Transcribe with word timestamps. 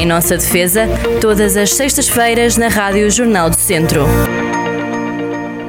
Em 0.00 0.06
nossa 0.06 0.34
defesa, 0.34 0.88
todas 1.20 1.58
as 1.58 1.74
sextas-feiras 1.74 2.56
na 2.56 2.68
Rádio 2.68 3.10
Jornal 3.10 3.50
do 3.50 3.56
Centro. 3.56 4.06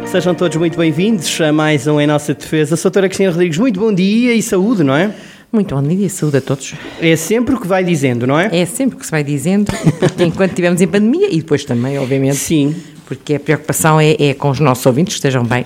Sejam 0.06 0.34
todos 0.34 0.56
muito 0.56 0.78
bem-vindos 0.78 1.42
a 1.42 1.52
mais 1.52 1.86
um 1.86 2.00
Em 2.00 2.08
Nossa 2.08 2.34
Defesa. 2.34 2.78
Soutora 2.78 3.10
Cristina 3.10 3.30
Rodrigues, 3.30 3.58
muito 3.58 3.78
bom 3.78 3.94
dia 3.94 4.34
e 4.34 4.42
saúde, 4.42 4.86
não 4.86 4.96
é? 4.96 5.14
Muito 5.52 5.76
bom 5.76 5.84
dia, 5.84 6.08
saúde 6.08 6.38
a 6.38 6.42
todos. 6.42 6.74
É 7.02 7.14
sempre 7.18 7.56
o 7.56 7.60
que 7.60 7.68
vai 7.68 7.84
dizendo, 7.84 8.26
não 8.26 8.40
é? 8.40 8.48
É 8.58 8.66
sempre 8.66 8.96
o 8.96 9.00
que 9.00 9.06
se 9.06 9.12
vai 9.12 9.22
dizendo, 9.22 9.70
enquanto 10.18 10.52
estivermos 10.52 10.80
em 10.80 10.88
pandemia 10.88 11.28
e 11.30 11.36
depois 11.36 11.66
também, 11.66 12.00
obviamente. 12.00 12.38
Sim. 12.38 12.74
Porque 13.06 13.36
a 13.36 13.40
preocupação 13.40 14.00
é, 14.00 14.16
é 14.18 14.34
com 14.34 14.50
os 14.50 14.62
nossos 14.62 14.86
ouvintes 14.86 15.16
que 15.16 15.18
estejam 15.18 15.44
bem 15.44 15.66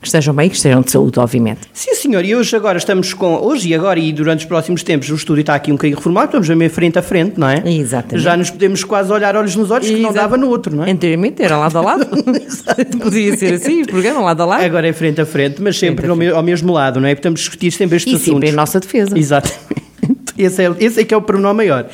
que 0.00 0.06
estejam 0.06 0.34
bem 0.34 0.46
e 0.46 0.50
que 0.50 0.56
estejam 0.56 0.80
de 0.80 0.90
saúde, 0.90 1.18
obviamente. 1.18 1.60
Sim, 1.72 1.94
senhor, 1.94 2.24
e 2.24 2.34
hoje 2.34 2.54
agora 2.54 2.78
estamos 2.78 3.12
com, 3.12 3.36
hoje 3.36 3.68
e 3.68 3.74
agora 3.74 3.98
e 3.98 4.12
durante 4.12 4.40
os 4.40 4.44
próximos 4.44 4.82
tempos, 4.82 5.10
o 5.10 5.14
estúdio 5.14 5.40
está 5.40 5.54
aqui 5.54 5.72
um 5.72 5.74
bocadinho 5.74 5.96
reformado, 5.96 6.26
estamos 6.26 6.48
mesmo 6.48 6.74
frente 6.74 6.98
a 6.98 7.02
frente, 7.02 7.38
não 7.38 7.48
é? 7.48 7.62
Exatamente. 7.66 8.22
Já 8.22 8.36
nos 8.36 8.50
podemos 8.50 8.84
quase 8.84 9.12
olhar 9.12 9.34
olhos 9.36 9.56
nos 9.56 9.70
olhos, 9.70 9.88
que 9.88 9.96
não 9.96 10.12
dava 10.12 10.36
no 10.36 10.48
outro, 10.48 10.74
não 10.74 10.84
é? 10.84 10.90
Anteriormente 10.90 11.42
era 11.42 11.56
lado 11.56 11.76
a 11.78 11.80
lado, 11.80 12.06
podia 13.00 13.36
ser 13.36 13.54
assim, 13.54 13.82
o 13.82 13.86
programa 13.86 14.20
lado 14.20 14.42
a 14.42 14.46
lado. 14.46 14.64
Agora 14.64 14.86
é 14.86 14.92
frente 14.92 15.20
a 15.20 15.26
frente, 15.26 15.60
mas 15.60 15.78
sempre 15.78 16.06
frente 16.06 16.28
ao, 16.30 16.42
mesmo 16.42 16.72
lado, 16.72 17.00
não 17.00 17.08
é? 17.08 17.14
Portanto, 17.14 17.36
discutir 17.36 17.70
sempre 17.72 17.96
estes 17.96 18.12
e 18.12 18.16
assuntos. 18.16 18.28
E 18.28 18.32
sempre 18.32 18.48
em 18.50 18.52
nossa 18.52 18.80
defesa. 18.80 19.18
Exatamente. 19.18 19.58
Esse 20.38 20.64
é, 20.64 20.72
esse 20.78 21.00
é 21.00 21.04
que 21.04 21.12
é 21.12 21.16
o 21.16 21.20
pormenor 21.20 21.52
maior. 21.52 21.88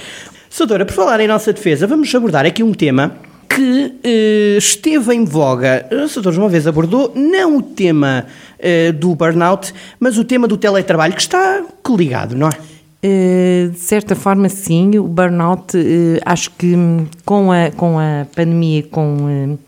Soutora, 0.51 0.85
por 0.85 0.93
falar 0.93 1.19
em 1.21 1.27
nossa 1.27 1.51
defesa, 1.51 1.87
vamos 1.87 2.15
abordar 2.15 2.45
aqui 2.45 2.63
um 2.63 2.75
tema 2.75 3.17
que 3.55 3.95
eh, 4.03 4.57
esteve 4.59 5.15
em 5.15 5.25
voga, 5.25 5.87
o 5.93 6.09
Sr. 6.09 6.37
uma 6.39 6.49
vez 6.49 6.67
abordou, 6.67 7.13
não 7.15 7.59
o 7.59 7.63
tema 7.63 8.27
eh, 8.59 8.91
do 8.91 9.15
burnout, 9.15 9.73
mas 10.01 10.19
o 10.19 10.25
tema 10.25 10.49
do 10.49 10.57
teletrabalho, 10.57 11.15
que 11.15 11.21
está 11.21 11.65
ligado, 11.89 12.35
não 12.35 12.49
é? 12.49 12.75
Uh, 13.07 13.71
de 13.71 13.79
certa 13.79 14.17
forma, 14.17 14.49
sim. 14.49 14.99
O 14.99 15.05
burnout, 15.05 15.77
acho 16.25 16.51
que 16.53 16.75
hum, 16.75 17.07
com 17.25 17.53
a, 17.53 17.71
com 17.71 17.99
a 17.99 18.27
pandemia, 18.35 18.83
com 18.83 19.59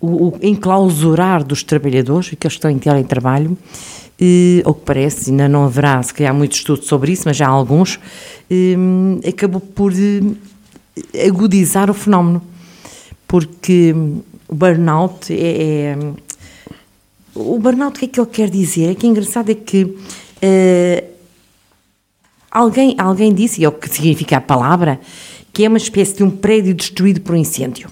o, 0.00 0.28
o 0.28 0.38
enclausurar 0.40 1.44
dos 1.44 1.62
trabalhadores, 1.62 2.30
que 2.30 2.46
estão 2.46 2.70
em 2.70 2.78
teletrabalho, 2.78 3.58
ao 4.64 4.72
que 4.72 4.84
parece, 4.84 5.30
ainda 5.30 5.48
não 5.48 5.64
haverá, 5.64 6.00
se 6.02 6.14
calhar, 6.14 6.32
muito 6.32 6.52
estudo 6.52 6.84
sobre 6.84 7.10
isso, 7.10 7.24
mas 7.26 7.36
já 7.36 7.48
há 7.48 7.50
alguns, 7.50 7.98
acabou 9.28 9.60
por 9.60 9.92
agudizar 11.26 11.90
o 11.90 11.94
fenómeno 11.94 12.40
porque 13.30 13.94
o 14.48 14.54
burnout 14.56 15.32
é, 15.32 15.92
é 15.92 15.98
o 17.32 17.60
burnout, 17.60 17.96
o 17.96 18.00
que 18.00 18.06
é 18.06 18.08
que 18.08 18.20
ele 18.20 18.28
quer 18.28 18.50
dizer? 18.50 18.90
É 18.90 18.94
que 18.96 19.06
engraçado 19.06 19.52
é 19.52 19.54
que 19.54 19.84
uh, 19.84 21.04
alguém, 22.50 22.96
alguém 22.98 23.32
disse, 23.32 23.60
e 23.60 23.64
é 23.64 23.68
o 23.68 23.72
que 23.72 23.88
significa 23.88 24.38
a 24.38 24.40
palavra, 24.40 24.98
que 25.52 25.64
é 25.64 25.68
uma 25.68 25.78
espécie 25.78 26.16
de 26.16 26.24
um 26.24 26.30
prédio 26.30 26.74
destruído 26.74 27.20
por 27.20 27.36
um 27.36 27.38
incêndio, 27.38 27.88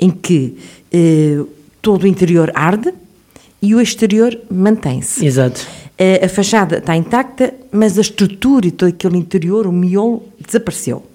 em 0.00 0.10
que 0.10 0.56
uh, 0.94 1.46
todo 1.82 2.04
o 2.04 2.06
interior 2.06 2.50
arde 2.54 2.94
e 3.60 3.74
o 3.74 3.82
exterior 3.82 4.34
mantém-se. 4.50 5.26
Exato. 5.26 5.60
Uh, 6.00 6.24
a 6.24 6.28
fachada 6.30 6.78
está 6.78 6.96
intacta, 6.96 7.52
mas 7.70 7.98
a 7.98 8.00
estrutura 8.00 8.66
e 8.66 8.70
todo 8.70 8.88
aquele 8.88 9.18
interior, 9.18 9.66
o 9.66 9.72
miolo, 9.72 10.22
desapareceu. 10.42 11.09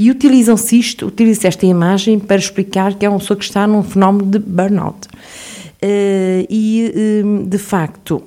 E 0.00 0.10
utilizam-se 0.10 0.78
isto, 0.78 1.08
utiliza 1.08 1.46
esta 1.46 1.66
imagem 1.66 2.18
para 2.18 2.36
explicar 2.36 2.94
que 2.94 3.04
é 3.04 3.08
uma 3.10 3.18
pessoa 3.18 3.36
que 3.36 3.44
está 3.44 3.66
num 3.66 3.82
fenómeno 3.82 4.30
de 4.30 4.38
burnout. 4.38 5.06
Uh, 5.06 6.46
e, 6.48 7.22
uh, 7.22 7.44
de 7.44 7.58
facto, 7.58 8.22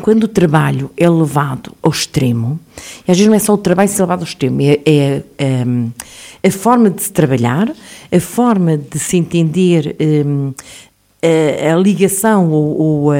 quando 0.00 0.24
o 0.24 0.28
trabalho 0.28 0.90
é 0.96 1.06
levado 1.10 1.74
ao 1.82 1.90
extremo, 1.90 2.58
e 3.06 3.10
às 3.10 3.18
vezes 3.18 3.26
não 3.26 3.34
é 3.34 3.38
só 3.38 3.52
o 3.52 3.58
trabalho 3.58 3.90
ser 3.90 4.00
levado 4.00 4.20
ao 4.20 4.24
extremo, 4.24 4.62
é, 4.62 4.80
é, 4.86 5.22
é 5.36 6.48
a 6.48 6.50
forma 6.50 6.88
de 6.88 7.02
se 7.02 7.12
trabalhar, 7.12 7.70
a 8.10 8.20
forma 8.20 8.78
de 8.78 8.98
se 8.98 9.18
entender 9.18 9.94
um, 10.26 10.54
a, 11.22 11.74
a, 11.74 11.76
ligação 11.76 12.50
ou, 12.50 12.80
ou 12.80 13.10
a, 13.10 13.14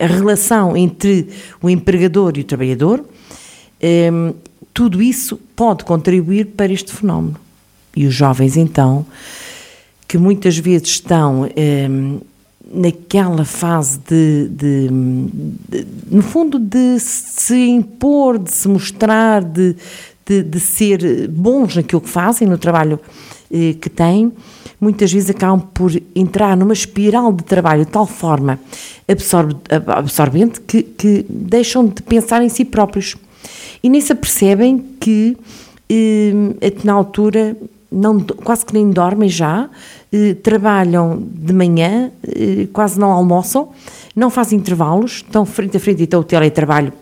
a, 0.00 0.06
relação 0.08 0.76
entre 0.76 1.28
o 1.62 1.70
empregador 1.70 2.32
e 2.34 2.40
o 2.40 2.44
trabalhador, 2.44 3.04
um, 4.12 4.34
tudo 4.72 5.02
isso 5.02 5.36
pode 5.54 5.84
contribuir 5.84 6.46
para 6.46 6.72
este 6.72 6.92
fenómeno. 6.92 7.36
E 7.94 8.06
os 8.06 8.14
jovens, 8.14 8.56
então, 8.56 9.04
que 10.08 10.16
muitas 10.16 10.56
vezes 10.56 10.88
estão 10.88 11.48
ehm, 11.54 12.18
naquela 12.72 13.44
fase 13.44 13.98
de, 14.08 14.48
de, 14.48 14.88
de, 15.68 15.86
no 16.10 16.22
fundo, 16.22 16.58
de 16.58 16.98
se 16.98 17.68
impor, 17.68 18.38
de 18.38 18.50
se 18.50 18.66
mostrar, 18.66 19.44
de, 19.44 19.76
de, 20.24 20.42
de 20.42 20.60
ser 20.60 21.28
bons 21.28 21.76
naquilo 21.76 22.00
que 22.00 22.08
fazem, 22.08 22.48
no 22.48 22.56
trabalho 22.56 22.98
eh, 23.50 23.74
que 23.74 23.90
têm, 23.90 24.32
muitas 24.80 25.12
vezes 25.12 25.28
acabam 25.30 25.60
por 25.60 25.92
entrar 26.14 26.56
numa 26.56 26.72
espiral 26.72 27.32
de 27.32 27.44
trabalho 27.44 27.84
de 27.84 27.90
tal 27.90 28.06
forma 28.06 28.58
absorvente 29.86 30.60
que, 30.62 30.82
que 30.82 31.26
deixam 31.28 31.86
de 31.86 32.02
pensar 32.02 32.42
em 32.42 32.48
si 32.48 32.64
próprios 32.64 33.14
e 33.82 33.88
nem 33.88 34.00
se 34.00 34.12
apercebem 34.12 34.78
que 35.00 35.36
eh, 35.88 36.32
na 36.84 36.92
altura 36.92 37.56
não, 37.90 38.20
quase 38.20 38.64
que 38.64 38.72
nem 38.72 38.90
dormem 38.90 39.28
já, 39.28 39.68
eh, 40.12 40.34
trabalham 40.34 41.22
de 41.22 41.52
manhã, 41.52 42.10
eh, 42.26 42.68
quase 42.72 42.98
não 42.98 43.10
almoçam, 43.10 43.70
não 44.14 44.30
fazem 44.30 44.58
intervalos, 44.58 45.16
estão 45.16 45.44
frente 45.44 45.76
a 45.76 45.80
frente, 45.80 46.02
então 46.02 46.20
o 46.20 46.24
teletrabalho 46.24 46.92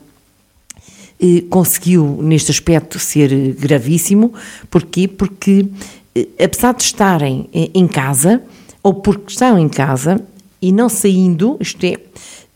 eh, 1.20 1.44
conseguiu 1.48 2.18
neste 2.22 2.50
aspecto 2.50 2.98
ser 2.98 3.54
gravíssimo, 3.54 4.32
porquê? 4.70 5.06
Porque 5.06 5.66
eh, 6.14 6.26
apesar 6.42 6.74
de 6.74 6.82
estarem 6.82 7.48
eh, 7.52 7.70
em 7.74 7.86
casa, 7.86 8.42
ou 8.82 8.94
porque 8.94 9.30
estão 9.30 9.58
em 9.58 9.68
casa 9.68 10.20
e 10.60 10.72
não 10.72 10.88
saindo, 10.88 11.56
isto 11.60 11.84
é, 11.84 11.98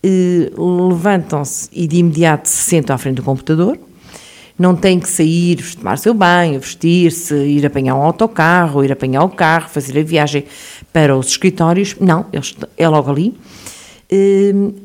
eh, 0.02 0.50
levantam-se 0.88 1.68
e 1.72 1.86
de 1.86 1.98
imediato 1.98 2.48
se 2.48 2.70
sentam 2.70 2.94
à 2.94 2.98
frente 2.98 3.16
do 3.16 3.22
computador, 3.22 3.78
não 4.58 4.76
tem 4.76 5.00
que 5.00 5.08
sair, 5.08 5.56
tomar 5.76 5.98
seu 5.98 6.14
banho, 6.14 6.60
vestir-se, 6.60 7.34
ir 7.34 7.66
apanhar 7.66 7.96
um 7.96 8.02
autocarro, 8.02 8.84
ir 8.84 8.92
apanhar 8.92 9.24
o 9.24 9.28
carro, 9.28 9.68
fazer 9.68 9.98
a 9.98 10.02
viagem 10.02 10.44
para 10.92 11.16
os 11.16 11.28
escritórios. 11.28 11.96
Não, 12.00 12.26
é 12.76 12.88
logo 12.88 13.10
ali 13.10 13.34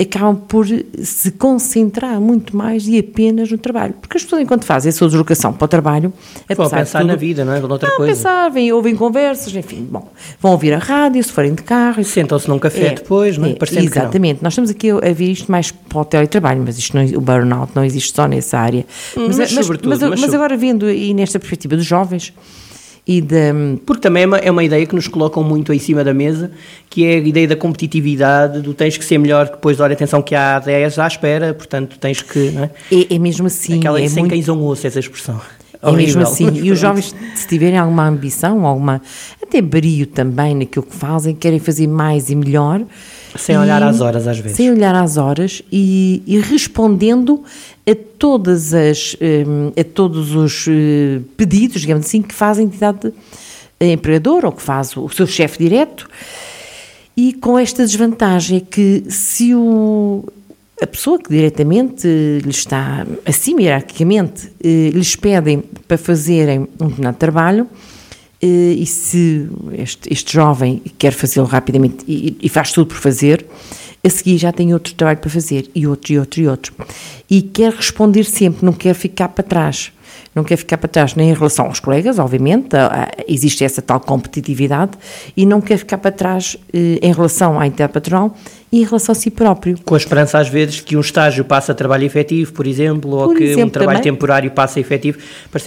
acabam 0.02 0.35
por 0.35 0.66
se 0.66 1.31
concentrar 1.31 2.19
muito 2.19 2.56
mais 2.56 2.88
e 2.88 2.97
apenas 2.97 3.52
no 3.52 3.57
trabalho. 3.57 3.94
Porque 4.00 4.18
as 4.18 4.24
pessoas, 4.24 4.41
enquanto 4.41 4.66
fazem 4.66 4.90
a 4.90 4.94
sua 4.94 5.07
deslocação 5.07 5.53
para 5.53 5.66
o 5.66 5.68
trabalho, 5.68 6.13
vão 6.56 6.69
pensar 6.69 7.00
tudo, 7.00 7.07
na 7.07 7.16
vida, 7.16 7.44
não 7.44 7.53
é? 7.53 7.59
Outra 7.62 7.90
não, 7.90 7.97
coisa. 7.97 8.13
pensar, 8.13 8.50
vêm, 8.50 8.72
ouvem 8.72 8.96
conversas, 8.96 9.53
enfim, 9.56 9.88
bom, 9.90 10.09
vão 10.40 10.53
ouvir 10.53 10.74
a 10.74 10.80
rádio, 10.80 11.24
se 11.24 11.31
forem 11.31 11.53
de 11.53 11.63
carro. 11.63 12.03
Sentam-se 12.03 12.47
num 12.47 12.59
café 12.59 12.88
é, 12.88 12.94
depois, 12.96 13.38
não 13.38 13.47
é? 13.47 13.52
é 13.52 13.84
exatamente. 13.84 14.41
Nós 14.41 14.53
estamos 14.53 14.69
aqui 14.69 14.90
a 14.90 15.13
ver 15.13 15.31
isto 15.31 15.51
mais 15.51 15.72
para 15.72 16.00
o 16.00 16.06
teletrabalho, 16.06 16.63
mas 16.66 16.78
isto 16.78 16.96
não, 16.96 17.06
o 17.06 17.22
burnout 17.22 17.72
não 17.75 17.84
existe 17.84 18.16
só 18.16 18.28
nessa 18.28 18.57
área. 18.57 18.86
Hum, 19.18 19.28
mas, 19.28 19.38
mas, 19.38 19.53
mas, 19.53 19.69
mas, 19.69 20.01
mas, 20.01 20.22
mas 20.22 20.34
agora 20.34 20.56
vendo 20.56 20.90
e 20.90 21.13
nesta 21.13 21.40
perspectiva 21.40 21.75
dos 21.75 21.86
jovens, 21.86 22.34
e. 23.09 23.23
Porque 23.85 24.01
também 24.01 24.23
é 24.23 24.25
uma, 24.27 24.37
é 24.37 24.51
uma 24.51 24.63
ideia 24.63 24.85
que 24.85 24.93
nos 24.93 25.07
colocam 25.07 25.43
muito 25.43 25.73
em 25.73 25.79
cima 25.79 26.03
da 26.03 26.13
mesa, 26.13 26.51
que 26.87 27.03
é 27.03 27.15
a 27.15 27.17
ideia 27.17 27.47
da 27.47 27.55
competitividade, 27.55 28.61
do 28.61 28.71
tens 28.71 28.97
que 28.97 29.03
ser 29.03 29.17
melhor, 29.17 29.47
que 29.47 29.53
depois, 29.53 29.79
olha, 29.79 29.93
atenção 29.93 30.21
que 30.21 30.35
há 30.35 30.59
10 30.59 30.99
à 30.99 31.07
espera, 31.07 31.53
portanto 31.55 31.97
tens 31.99 32.21
que... 32.21 32.53
É? 32.55 32.95
É, 32.95 33.15
é 33.15 33.19
mesmo 33.19 33.47
assim. 33.47 33.79
Aquela 33.79 33.99
é 33.99 34.07
sem 34.07 34.23
muito... 34.23 34.33
cães 34.33 34.47
um 34.47 34.63
osso, 34.63 34.85
essa 34.85 34.99
expressão. 34.99 35.41
É 35.81 35.91
mesmo 35.91 36.22
assim. 36.22 36.50
E 36.62 36.72
os 36.72 36.79
jovens, 36.79 37.16
se 37.35 37.47
tiverem 37.47 37.78
alguma 37.78 38.07
ambição, 38.07 38.66
alguma 38.66 39.01
até 39.41 39.62
brio 39.62 40.06
também 40.06 40.56
naquilo 40.56 40.85
que 40.85 40.95
fazem, 40.95 41.34
querem 41.34 41.59
fazer 41.59 41.88
mais 41.88 42.29
e 42.29 42.35
melhor. 42.35 42.84
Sem 43.35 43.56
e, 43.56 43.57
olhar 43.57 43.81
às 43.81 44.01
horas, 44.01 44.28
às 44.28 44.39
vezes. 44.39 44.57
Sem 44.57 44.72
olhar 44.72 44.94
às 44.95 45.18
horas 45.18 45.62
e, 45.72 46.22
e 46.25 46.39
respondendo 46.39 47.44
a 47.88 47.95
todas 48.18 48.73
as 48.73 49.16
hum, 49.22 49.72
a 49.79 49.84
todos 49.84 50.35
os 50.35 50.66
eh, 50.68 51.22
pedidos, 51.38 51.81
digamos 51.81 52.06
assim, 52.06 52.21
que 52.21 52.33
faz 52.33 52.59
a 52.59 52.62
entidade 52.62 53.13
empregadora 53.80 54.48
ou 54.48 54.51
que 54.51 54.62
faz 54.62 54.95
o 54.98 55.09
seu 55.09 55.25
chefe 55.25 55.57
direto. 55.59 56.09
E 57.15 57.33
com 57.33 57.57
esta 57.57 57.86
desvantagem 57.86 58.57
é 58.57 58.62
que 58.62 59.03
se 59.09 59.53
o, 59.56 60.24
a 60.81 60.87
pessoa 60.87 61.19
que 61.19 61.29
diretamente 61.29 62.07
lhe 62.07 62.49
está 62.49 63.05
acima 63.25 63.61
hierarquicamente 63.61 64.51
eh, 64.63 64.89
lhes 64.93 65.15
pedem 65.15 65.63
para 65.87 65.97
fazerem 65.97 66.67
um 66.79 66.87
determinado 66.87 67.17
trabalho 67.17 67.67
eh, 68.41 68.47
e 68.77 68.85
se 68.85 69.49
este, 69.73 70.11
este 70.11 70.33
jovem 70.33 70.81
quer 70.97 71.11
fazê-lo 71.11 71.45
rapidamente 71.45 72.05
e, 72.07 72.37
e 72.41 72.49
faz 72.49 72.71
tudo 72.71 72.87
por 72.87 72.97
fazer, 72.97 73.45
a 74.01 74.09
seguir 74.09 74.37
já 74.37 74.51
tem 74.51 74.73
outro 74.73 74.93
trabalho 74.93 75.19
para 75.19 75.29
fazer, 75.29 75.69
e 75.75 75.85
outro, 75.85 76.13
e 76.13 76.19
outro, 76.19 76.41
e 76.41 76.47
outro. 76.47 76.73
E 77.29 77.41
quer 77.41 77.73
responder 77.73 78.23
sempre, 78.23 78.65
não 78.65 78.71
quer 78.71 78.93
ficar 78.93 79.27
para 79.29 79.43
trás. 79.43 79.91
não 80.33 80.43
quer 80.43 80.55
ficar 80.55 80.77
para 80.77 80.87
trás 80.87 81.15
nem 81.15 81.29
em 81.29 81.33
relação 81.33 81.65
aos 81.65 81.81
colegas, 81.81 82.17
obviamente, 82.17 82.69
existe 83.27 83.65
essa 83.65 83.81
tal 83.81 83.99
competitividade, 83.99 84.91
e 85.35 85.45
não 85.45 85.59
quer 85.59 85.77
ficar 85.77 85.97
para 85.97 86.11
trás 86.11 86.55
eh, 86.71 86.99
em 87.01 87.11
relação 87.11 87.59
à 87.59 87.67
interpatronal 87.67 88.33
e 88.71 88.81
em 88.81 88.83
relação 88.83 89.13
a 89.13 89.16
si 89.16 89.30
próprio. 89.30 89.77
Com 89.83 89.95
a 89.95 89.98
esperança, 89.98 90.38
às 90.38 90.48
vezes, 90.48 90.80
que 90.80 90.95
um 90.95 91.01
estágio 91.01 91.44
passe 91.44 91.71
a 91.71 91.74
trabalho 91.74 92.06
efetivo, 92.06 92.54
por 92.54 92.68
exemplo, 92.68 93.12
por 93.12 93.30
ou 93.30 93.36
que 93.36 93.44
exemplo, 93.44 93.66
um 93.66 93.69
trabalho 93.69 94.00
também. 94.00 94.13
temporário 94.13 94.51
passe 94.51 94.80
a 94.80 94.81
efetivo. 94.81 95.18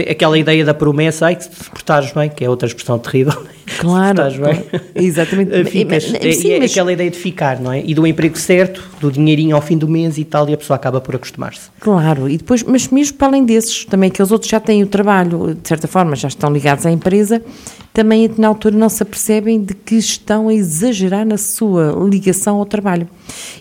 Aquela 0.09 0.39
ideia 0.39 0.65
da 0.65 0.75
promessa, 0.75 1.27
ai, 1.27 1.37
que 1.37 1.45
se 1.45 1.51
portares 1.71 2.13
bem, 2.13 2.31
que 2.31 2.45
é 2.45 2.49
outra 2.49 2.67
expressão 2.67 2.99
terrível. 2.99 3.43
Claro. 3.79 4.31
se 4.31 4.39
bem, 4.39 4.65
exatamente. 4.95 5.65
Ficas, 5.65 6.11
mas, 6.11 6.23
é, 6.23 6.33
sim, 6.33 6.51
é, 6.51 6.59
mas... 6.59 6.71
aquela 6.71 6.93
ideia 6.93 7.11
de 7.11 7.17
ficar, 7.17 7.59
não 7.59 7.73
é? 7.73 7.83
E 7.83 7.95
do 7.95 8.07
emprego 8.07 8.37
certo, 8.37 8.83
do 9.01 9.11
dinheirinho 9.11 9.57
ao 9.57 9.63
fim 9.63 9.79
do 9.79 9.89
mês 9.89 10.19
e 10.19 10.25
tal, 10.25 10.49
e 10.49 10.53
a 10.53 10.57
pessoa 10.57 10.77
acaba 10.77 11.01
por 11.01 11.15
acostumar-se. 11.17 11.71
Claro, 11.81 12.29
e 12.29 12.37
depois, 12.37 12.63
mas 12.65 12.89
mesmo 12.89 13.17
para 13.17 13.29
além 13.29 13.45
desses, 13.45 13.85
também 13.85 14.11
aqueles 14.11 14.31
outros 14.31 14.51
já 14.51 14.61
têm 14.61 14.83
o 14.83 14.87
trabalho, 14.87 15.55
de 15.55 15.67
certa 15.67 15.89
forma, 15.89 16.15
já 16.17 16.29
estão 16.29 16.53
ligados 16.53 16.85
à 16.85 16.91
empresa, 16.91 17.43
também 17.93 18.31
na 18.39 18.49
altura 18.49 18.77
não 18.77 18.89
se 18.89 19.03
apercebem 19.03 19.63
de 19.63 19.75
que 19.75 19.97
estão 19.97 20.49
a 20.49 20.55
exagerar 20.55 21.27
na 21.27 21.37
sua 21.37 21.95
ligação 22.09 22.57
ao 22.57 22.67
trabalho. 22.67 23.09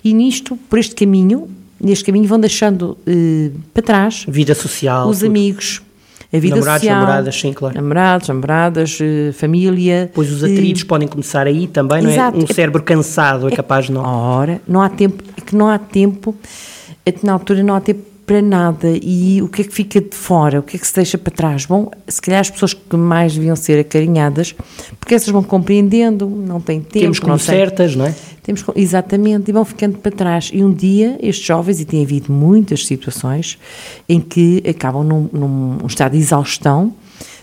E 0.03 0.13
nisto, 0.13 0.57
por 0.69 0.79
este 0.79 0.95
caminho, 0.95 1.49
neste 1.79 2.05
caminho 2.05 2.27
vão 2.27 2.39
deixando 2.39 2.97
eh, 3.05 3.51
para 3.73 3.83
trás 3.83 4.25
vida 4.27 4.55
social, 4.55 5.09
os 5.09 5.19
tudo. 5.19 5.27
amigos, 5.27 5.81
a 6.31 6.39
vida 6.39 6.55
namorados, 6.55 6.81
social, 6.81 6.99
namoradas, 7.01 7.35
sim, 7.35 7.53
claro. 7.53 7.75
namorados, 7.75 8.27
namoradas, 8.29 8.97
eh, 9.01 9.31
família. 9.33 10.09
Pois 10.13 10.31
os 10.31 10.43
atritos 10.43 10.83
podem 10.83 11.07
começar 11.07 11.45
aí 11.45 11.67
também, 11.67 12.05
Exato. 12.05 12.37
não 12.37 12.45
é? 12.45 12.49
Um 12.49 12.53
cérebro 12.53 12.81
cansado 12.83 13.49
é, 13.49 13.53
é 13.53 13.55
capaz 13.55 13.87
de 13.87 13.91
não. 13.91 14.03
Ora, 14.03 14.61
não 14.65 14.81
há 14.81 14.87
tempo, 14.87 15.23
é 15.35 15.41
que 15.41 15.55
não 15.55 15.67
há 15.67 15.77
tempo, 15.77 16.33
é 17.05 17.11
que 17.11 17.25
na 17.25 17.33
altura 17.33 17.61
não 17.63 17.75
há 17.75 17.81
tempo 17.81 18.10
para 18.25 18.41
nada 18.41 18.87
e 19.01 19.41
o 19.41 19.47
que 19.47 19.61
é 19.61 19.65
que 19.65 19.73
fica 19.73 19.99
de 19.99 20.15
fora, 20.15 20.59
o 20.59 20.63
que 20.63 20.77
é 20.77 20.79
que 20.79 20.87
se 20.87 20.95
deixa 20.95 21.17
para 21.17 21.33
trás? 21.33 21.65
Bom, 21.65 21.91
se 22.07 22.21
calhar 22.21 22.39
as 22.41 22.49
pessoas 22.49 22.73
que 22.73 22.95
mais 22.95 23.33
deviam 23.33 23.55
ser 23.55 23.79
acarinhadas, 23.79 24.55
porque 24.99 25.15
essas 25.15 25.29
vão 25.29 25.43
compreendendo, 25.43 26.27
não 26.27 26.61
têm 26.61 26.81
tempo. 26.81 26.99
Temos 26.99 27.19
como 27.19 27.33
não 27.33 27.39
certas, 27.39 27.95
não 27.95 28.05
é? 28.05 28.15
Temos, 28.43 28.63
exatamente, 28.75 29.49
e 29.49 29.51
vão 29.51 29.65
ficando 29.65 29.97
para 29.97 30.11
trás. 30.11 30.49
E 30.53 30.63
um 30.63 30.73
dia, 30.73 31.17
estes 31.21 31.45
jovens, 31.45 31.79
e 31.79 31.85
tem 31.85 32.03
havido 32.03 32.31
muitas 32.31 32.85
situações, 32.85 33.57
em 34.07 34.19
que 34.19 34.63
acabam 34.67 35.03
num, 35.03 35.29
num 35.31 35.85
estado 35.85 36.13
de 36.13 36.19
exaustão, 36.19 36.93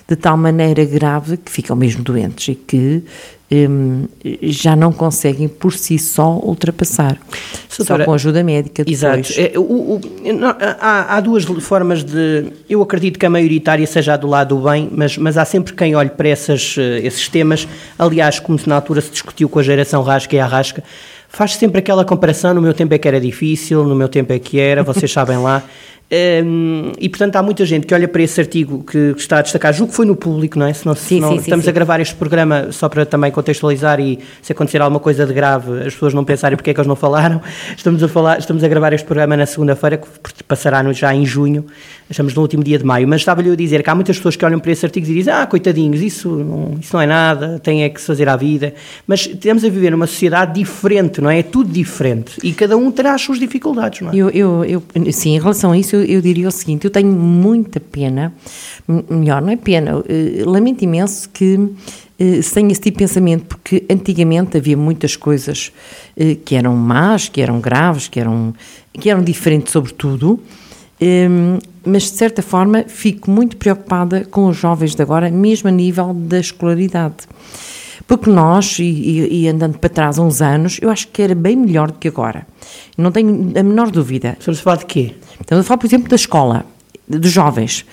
de 0.08 0.16
tal 0.16 0.38
maneira 0.38 0.84
grave 0.86 1.36
que 1.36 1.52
ficam 1.52 1.76
mesmo 1.76 2.02
doentes 2.02 2.48
e 2.48 2.54
que 2.54 3.04
um, 3.50 4.06
já 4.42 4.74
não 4.74 4.90
conseguem 4.92 5.48
por 5.48 5.72
si 5.74 5.98
só 5.98 6.38
ultrapassar. 6.42 7.18
Doutora, 7.76 8.02
só 8.02 8.04
com 8.06 8.14
ajuda 8.14 8.42
médica 8.42 8.84
depois. 8.84 9.30
Exato. 9.30 9.32
É, 9.38 9.58
o, 9.58 9.62
o, 9.62 10.00
não, 10.32 10.48
há, 10.80 11.16
há, 11.16 11.20
duas 11.20 11.44
formas 11.60 12.02
de... 12.04 12.46
Eu 12.68 12.82
acredito 12.82 13.18
que 13.18 13.26
a 13.26 13.30
maioritária 13.30 13.86
seja 13.86 14.16
do 14.16 14.26
lado 14.26 14.56
do 14.56 14.68
bem, 14.68 14.88
mas, 14.90 15.18
mas 15.18 15.36
há 15.36 15.44
sempre 15.44 15.74
quem 15.74 15.94
olhe 15.94 16.10
para 16.10 16.28
essas, 16.28 16.76
eh, 16.78 17.00
esses 17.06 17.28
temas. 17.28 17.68
Aliás, 17.98 18.38
como 18.40 18.58
na 18.66 18.76
altura 18.76 19.00
se 19.02 19.10
discutiu 19.10 19.48
com 19.48 19.58
a 19.58 19.62
geração 19.62 20.02
rasca 20.02 20.34
e 20.34 20.40
arrasca, 20.40 20.82
faz 21.28 21.54
sempre 21.54 21.78
aquela 21.78 22.04
comparação, 22.04 22.54
no 22.54 22.62
meu 22.62 22.74
tempo 22.74 22.94
é 22.94 22.98
que 22.98 23.06
era 23.06 23.20
difícil, 23.20 23.84
no 23.84 23.94
meu 23.94 24.08
tempo 24.08 24.32
é 24.32 24.38
que 24.38 24.58
era, 24.58 24.82
vocês 24.82 25.12
sabem 25.12 25.38
lá. 25.38 25.62
Um, 26.10 26.92
e 26.98 27.06
portanto 27.06 27.36
há 27.36 27.42
muita 27.42 27.66
gente 27.66 27.86
que 27.86 27.92
olha 27.92 28.08
para 28.08 28.22
esse 28.22 28.40
artigo 28.40 28.82
que 28.82 29.14
está 29.18 29.40
a 29.40 29.42
destacar, 29.42 29.74
julgo 29.74 29.90
que 29.90 29.96
foi 29.96 30.06
no 30.06 30.16
público, 30.16 30.58
não 30.58 30.66
é? 30.66 30.72
Se 30.72 30.86
não, 30.86 30.94
sim, 30.94 31.20
não 31.20 31.32
sim, 31.32 31.36
estamos 31.36 31.64
sim, 31.64 31.70
a 31.70 31.72
gravar 31.72 32.00
este 32.00 32.14
programa 32.14 32.72
só 32.72 32.88
para 32.88 33.04
também 33.04 33.30
contextualizar 33.30 34.00
e 34.00 34.18
se 34.40 34.52
acontecer 34.52 34.80
alguma 34.80 35.00
coisa 35.00 35.26
de 35.26 35.34
grave 35.34 35.86
as 35.86 35.92
pessoas 35.92 36.14
não 36.14 36.24
pensarem 36.24 36.56
porque 36.56 36.70
é 36.70 36.74
que 36.74 36.80
eles 36.80 36.88
não 36.88 36.96
falaram. 36.96 37.42
Estamos 37.76 38.02
a, 38.02 38.08
falar, 38.08 38.38
estamos 38.38 38.64
a 38.64 38.68
gravar 38.68 38.92
este 38.92 39.04
programa 39.04 39.36
na 39.36 39.46
segunda-feira, 39.46 39.98
que 39.98 40.44
passará 40.44 40.78
já 40.92 41.14
em 41.14 41.24
junho, 41.26 41.66
estamos 42.08 42.34
no 42.34 42.42
último 42.42 42.62
dia 42.62 42.78
de 42.78 42.84
maio, 42.84 43.06
mas 43.06 43.20
estava-lhe 43.20 43.50
a 43.50 43.56
dizer 43.56 43.82
que 43.82 43.90
há 43.90 43.94
muitas 43.94 44.16
pessoas 44.16 44.36
que 44.36 44.44
olham 44.44 44.58
para 44.58 44.72
esse 44.72 44.84
artigo 44.84 45.06
e 45.06 45.14
dizem, 45.14 45.32
ah, 45.32 45.46
coitadinhos, 45.46 46.00
isso 46.00 46.28
não, 46.28 46.78
isso 46.80 46.94
não 46.94 47.00
é 47.00 47.06
nada, 47.06 47.58
tem 47.62 47.82
é 47.82 47.88
que 47.88 48.00
se 48.00 48.06
fazer 48.06 48.28
à 48.28 48.36
vida. 48.36 48.74
Mas 49.06 49.26
estamos 49.26 49.64
a 49.64 49.68
viver 49.68 49.90
numa 49.90 50.06
sociedade 50.06 50.54
diferente, 50.54 51.20
não 51.20 51.30
é? 51.30 51.40
É 51.40 51.42
tudo 51.42 51.70
diferente 51.70 52.38
e 52.42 52.52
cada 52.52 52.76
um 52.76 52.90
terá 52.90 53.14
as 53.14 53.22
suas 53.22 53.38
dificuldades, 53.38 54.00
não 54.00 54.10
é? 54.10 54.16
Eu, 54.16 54.30
eu, 54.30 54.64
eu 54.64 55.12
sim, 55.12 55.34
em 55.36 55.38
relação 55.38 55.72
a 55.72 55.78
isso, 55.78 55.96
eu, 55.96 55.97
eu 56.04 56.20
diria 56.20 56.48
o 56.48 56.50
seguinte: 56.50 56.84
eu 56.84 56.90
tenho 56.90 57.10
muita 57.10 57.80
pena, 57.80 58.32
melhor, 59.08 59.42
não 59.42 59.50
é 59.50 59.56
pena, 59.56 60.02
eh, 60.08 60.42
lamento 60.44 60.82
imenso 60.82 61.28
que 61.30 61.70
eh, 62.18 62.42
se 62.42 62.54
tenha 62.54 62.72
esse 62.72 62.80
tipo 62.80 62.98
de 62.98 63.04
pensamento, 63.04 63.44
porque 63.46 63.84
antigamente 63.88 64.56
havia 64.56 64.76
muitas 64.76 65.14
coisas 65.14 65.72
eh, 66.16 66.36
que 66.44 66.56
eram 66.56 66.74
más, 66.74 67.28
que 67.28 67.40
eram 67.40 67.60
graves, 67.60 68.08
que 68.08 68.18
eram, 68.18 68.54
que 68.92 69.08
eram 69.08 69.22
diferentes, 69.22 69.72
sobretudo. 69.72 70.40
Um, 71.00 71.58
mas 71.86 72.10
de 72.10 72.16
certa 72.16 72.42
forma 72.42 72.84
fico 72.88 73.30
muito 73.30 73.56
preocupada 73.56 74.24
com 74.24 74.48
os 74.48 74.56
jovens 74.56 74.96
de 74.96 75.02
agora, 75.02 75.30
mesmo 75.30 75.68
a 75.68 75.72
nível 75.72 76.12
da 76.12 76.40
escolaridade. 76.40 77.28
Porque 78.06 78.30
nós, 78.30 78.78
e, 78.78 79.28
e, 79.30 79.48
andando 79.48 79.78
para 79.78 79.90
trás 79.90 80.18
uns 80.18 80.40
anos, 80.40 80.78
eu 80.80 80.90
acho 80.90 81.08
que 81.08 81.22
era 81.22 81.34
bem 81.34 81.54
melhor 81.54 81.90
do 81.90 81.98
que 81.98 82.08
agora. 82.08 82.46
Não 82.96 83.12
tenho 83.12 83.52
a 83.54 83.62
menor 83.62 83.90
dúvida. 83.90 84.36
Estamos 84.38 84.60
a 84.60 84.62
falar 84.62 84.76
de 84.76 84.86
quê? 84.86 85.14
Estamos 85.40 85.64
a 85.64 85.68
falar, 85.68 85.78
por 85.78 85.86
exemplo, 85.86 86.08
da 86.08 86.16
escola, 86.16 86.64
dos 87.08 87.30
jovens. 87.30 87.84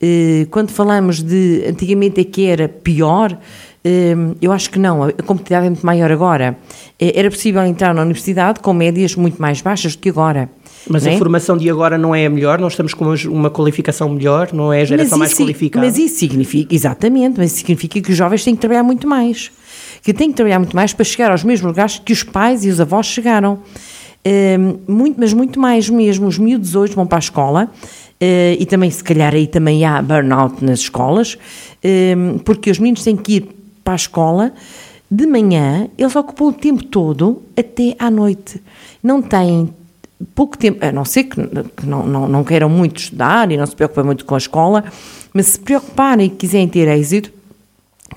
Eh, 0.00 0.46
quando 0.50 0.70
falamos 0.70 1.22
de 1.22 1.64
antigamente 1.68 2.20
é 2.20 2.24
que 2.24 2.46
era 2.46 2.68
pior, 2.68 3.38
eh, 3.84 4.14
eu 4.42 4.50
acho 4.52 4.70
que 4.70 4.78
não, 4.78 5.04
a 5.04 5.12
competitividade 5.12 5.66
é 5.66 5.70
muito 5.70 5.86
maior 5.86 6.10
agora. 6.10 6.58
Eh, 6.98 7.12
era 7.14 7.30
possível 7.30 7.62
entrar 7.64 7.94
na 7.94 8.02
universidade 8.02 8.60
com 8.60 8.72
médias 8.72 9.14
muito 9.14 9.40
mais 9.40 9.60
baixas 9.60 9.94
do 9.94 10.00
que 10.00 10.08
agora. 10.08 10.50
Mas 10.88 11.06
a 11.06 11.12
é? 11.12 11.16
formação 11.16 11.56
de 11.56 11.70
agora 11.70 11.96
não 11.96 12.14
é 12.14 12.26
a 12.26 12.30
melhor, 12.30 12.58
nós 12.58 12.72
estamos 12.74 12.92
com 12.92 13.06
uma 13.30 13.50
qualificação 13.50 14.08
melhor, 14.08 14.52
não 14.52 14.72
é 14.72 14.82
a 14.82 14.84
geração 14.84 15.16
mais 15.16 15.32
qualificada. 15.32 15.84
Mas 15.84 15.96
isso 15.96 16.18
significa, 16.18 16.74
exatamente, 16.74 17.38
mas 17.38 17.52
isso 17.52 17.60
significa 17.60 18.00
que 18.00 18.10
os 18.10 18.16
jovens 18.16 18.44
têm 18.44 18.54
que 18.54 18.60
trabalhar 18.60 18.82
muito 18.82 19.08
mais. 19.08 19.50
Que 20.02 20.12
têm 20.12 20.28
que 20.28 20.36
trabalhar 20.36 20.58
muito 20.58 20.76
mais 20.76 20.92
para 20.92 21.04
chegar 21.04 21.30
aos 21.30 21.42
mesmos 21.42 21.66
lugares 21.66 21.98
que 21.98 22.12
os 22.12 22.22
pais 22.22 22.64
e 22.64 22.68
os 22.68 22.80
avós 22.80 23.06
chegaram. 23.06 23.60
Um, 24.26 24.78
muito, 24.92 25.20
mas 25.20 25.32
muito 25.32 25.60
mais 25.60 25.88
mesmo. 25.88 26.26
Os 26.26 26.38
miúdos 26.38 26.74
hoje 26.74 26.94
vão 26.94 27.06
para 27.06 27.18
a 27.18 27.20
escola 27.20 27.70
uh, 27.70 28.56
e 28.58 28.64
também, 28.66 28.90
se 28.90 29.04
calhar, 29.04 29.34
aí 29.34 29.46
também 29.46 29.84
há 29.84 30.00
burnout 30.00 30.64
nas 30.64 30.80
escolas, 30.80 31.36
um, 32.16 32.38
porque 32.38 32.70
os 32.70 32.78
meninos 32.78 33.04
têm 33.04 33.16
que 33.16 33.36
ir 33.36 33.48
para 33.84 33.92
a 33.92 33.96
escola 33.96 34.52
de 35.10 35.26
manhã, 35.26 35.88
eles 35.98 36.16
ocupam 36.16 36.46
o 36.46 36.52
tempo 36.52 36.84
todo 36.84 37.42
até 37.56 37.94
à 37.98 38.10
noite. 38.10 38.60
Não 39.02 39.20
têm 39.20 39.68
pouco 40.34 40.56
tempo, 40.56 40.84
a 40.84 40.90
não 40.90 41.04
ser 41.04 41.24
que, 41.24 41.36
que 41.76 41.86
não, 41.86 42.06
não, 42.06 42.28
não, 42.28 42.42
queiram 42.42 42.68
muito 42.68 42.98
estudar 42.98 43.50
e 43.52 43.56
não 43.56 43.66
se 43.66 43.76
preocupem 43.76 44.04
muito 44.04 44.24
com 44.24 44.34
a 44.34 44.38
escola, 44.38 44.84
mas 45.32 45.46
se 45.46 45.58
preocuparem 45.60 46.26
e 46.26 46.30
quiserem 46.30 46.68
ter 46.68 46.88
êxito, 46.88 47.30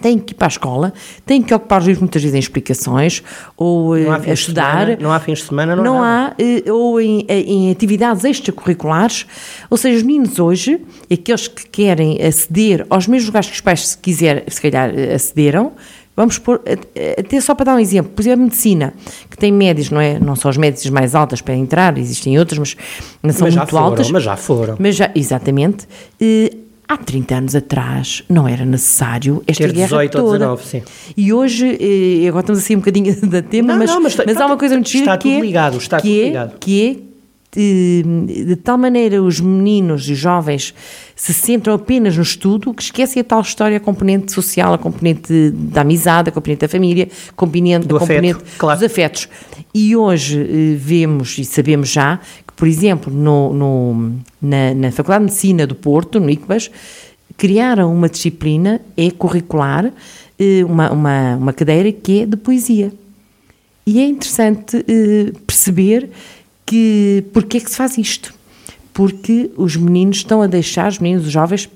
têm 0.02 0.20
que 0.20 0.34
ir 0.34 0.36
para 0.36 0.48
a 0.48 0.50
escola, 0.50 0.94
têm 1.26 1.42
que 1.42 1.54
ocupar 1.54 1.82
os 1.82 1.98
muitas 2.00 2.22
vezes 2.22 2.36
em 2.36 2.40
explicações 2.40 3.24
ou 3.56 3.94
a 3.94 4.34
estudar. 4.34 4.86
Semana, 4.86 4.98
não 5.02 5.12
há 5.12 5.20
fins 5.20 5.40
de 5.40 5.46
semana, 5.46 5.76
não, 5.76 5.84
não 5.84 6.04
há. 6.04 6.34
há 6.38 6.72
ou 6.72 7.00
em, 7.00 7.26
em, 7.28 7.72
atividades 7.72 8.24
extracurriculares. 8.24 9.26
Ou 9.70 9.78
seja, 9.78 9.98
os 9.98 10.04
meninos 10.04 10.40
hoje, 10.40 10.82
aqueles 11.12 11.48
que 11.48 11.68
querem 11.68 12.22
aceder 12.22 12.86
aos 12.90 13.08
mesmos 13.08 13.28
lugares 13.28 13.50
que 13.50 13.56
os 13.56 13.62
pais, 13.62 13.88
se 13.88 13.98
quiser, 13.98 14.44
se 14.48 14.62
calhar 14.62 14.92
acederam, 15.14 15.74
Vamos 16.18 16.40
pôr, 16.40 16.60
até 17.16 17.40
só 17.40 17.54
para 17.54 17.66
dar 17.66 17.76
um 17.76 17.80
exemplo, 17.80 18.12
por 18.12 18.24
exemplo, 18.24 18.42
a 18.42 18.44
medicina, 18.46 18.92
que 19.30 19.38
tem 19.38 19.52
médias, 19.52 19.92
não 19.92 20.02
é? 20.02 20.18
Não 20.18 20.36
são 20.36 20.50
as 20.50 20.58
médias 20.58 20.90
mais 20.90 21.14
altas 21.14 21.42
para 21.42 21.54
entrar, 21.54 21.96
existem 21.96 22.40
outras, 22.40 22.58
mas 22.58 22.76
não 23.22 23.32
são 23.32 23.46
mas 23.46 23.56
muito 23.56 23.70
foram, 23.70 23.84
altas. 23.86 24.10
Mas 24.10 24.24
já 24.24 24.36
foram. 24.36 24.76
Mas 24.80 24.96
já, 24.96 25.12
exatamente. 25.14 25.88
E, 26.20 26.67
há 26.88 26.98
30 26.98 27.36
anos 27.36 27.56
atrás 27.56 28.24
não 28.30 28.48
era 28.48 28.64
necessário 28.64 29.44
esta 29.46 29.64
Ter 29.64 29.74
guerra 29.74 29.88
18 29.88 30.12
toda. 30.12 30.50
ou 30.50 30.56
19, 30.56 30.66
sim. 30.66 30.84
E 31.16 31.34
hoje, 31.34 31.78
e 31.80 32.26
agora 32.28 32.42
estamos 32.42 32.62
assim 32.64 32.76
um 32.76 32.80
bocadinho 32.80 33.16
da 33.28 33.42
tema, 33.42 33.74
não, 33.74 33.80
mas, 33.80 33.90
não, 33.90 34.02
mas, 34.02 34.16
mas 34.16 34.38
há 34.38 34.46
uma 34.46 34.58
coisa 34.58 34.76
muito 34.76 34.96
está 34.96 35.18
que 35.18 35.30
tudo 35.30 35.38
é, 35.38 35.42
ligado, 35.42 35.78
está 35.78 35.98
que 36.00 36.08
tudo 36.08 36.20
é, 36.20 36.24
ligado. 36.24 36.60
Que 36.60 36.90
é 37.04 37.08
de, 37.58 38.04
de, 38.46 38.56
tal 38.58 38.78
maneira 38.78 39.22
os 39.22 39.40
meninos 39.40 40.08
e 40.10 40.14
jovens 40.14 40.74
se 41.16 41.34
centram 41.34 41.74
apenas 41.74 42.16
no 42.16 42.22
estudo 42.22 42.74
que 42.74 42.84
esquecem 42.84 43.22
a 43.22 43.24
tal 43.24 43.42
história, 43.42 43.78
a 43.78 43.80
componente 43.80 44.32
social, 44.32 44.74
a 44.74 44.78
componente 44.78 45.52
da 45.52 45.82
amizade, 45.82 46.30
a 46.30 46.32
componente 46.32 46.62
da 46.62 46.68
família, 46.68 47.08
a 47.30 47.34
componente, 47.34 47.88
Do 47.88 47.96
a 47.96 48.00
componente 48.00 48.40
claro. 48.58 48.80
dos 48.80 48.86
afetos. 48.86 49.28
E 49.74 49.96
hoje 49.96 50.40
eh, 50.40 50.76
vemos 50.76 51.38
e 51.38 51.46
sabemos 51.46 51.90
já 51.90 52.20
por 52.58 52.68
exemplo, 52.68 53.14
no, 53.14 53.54
no 53.54 54.20
na, 54.42 54.74
na, 54.74 54.92
Faculdade 54.92 55.26
de 55.26 55.32
Medicina 55.32 55.68
do 55.68 55.76
Porto, 55.76 56.20
no 56.20 56.28
ICBAS, 56.28 56.72
criaram 57.38 57.94
uma 57.94 58.10
disciplina 58.10 58.82
é 58.98 59.12
curricular, 59.12 59.94
eh, 60.40 60.66
uma, 60.66 60.92
uma, 60.92 61.36
uma 61.36 61.54
cadeira 61.54 61.92
que 61.92 62.22
é 62.22 62.26
de 62.26 62.36
poesia. 62.36 62.92
E 63.86 64.00
é 64.00 64.06
interessante 64.06 64.84
eh, 64.88 65.32
perceber 65.46 66.10
que 66.66 67.24
porque 67.32 67.58
é 67.58 67.60
que 67.60 67.70
se 67.70 67.78
faz 67.78 67.96
isto? 67.96 68.34
Porque 68.92 69.52
os 69.56 69.76
meninos 69.76 70.18
estão 70.18 70.42
a 70.42 70.48
deixar, 70.48 70.90
os 70.90 70.98
meninos, 70.98 71.28
os 71.28 71.32
jovens, 71.32 71.70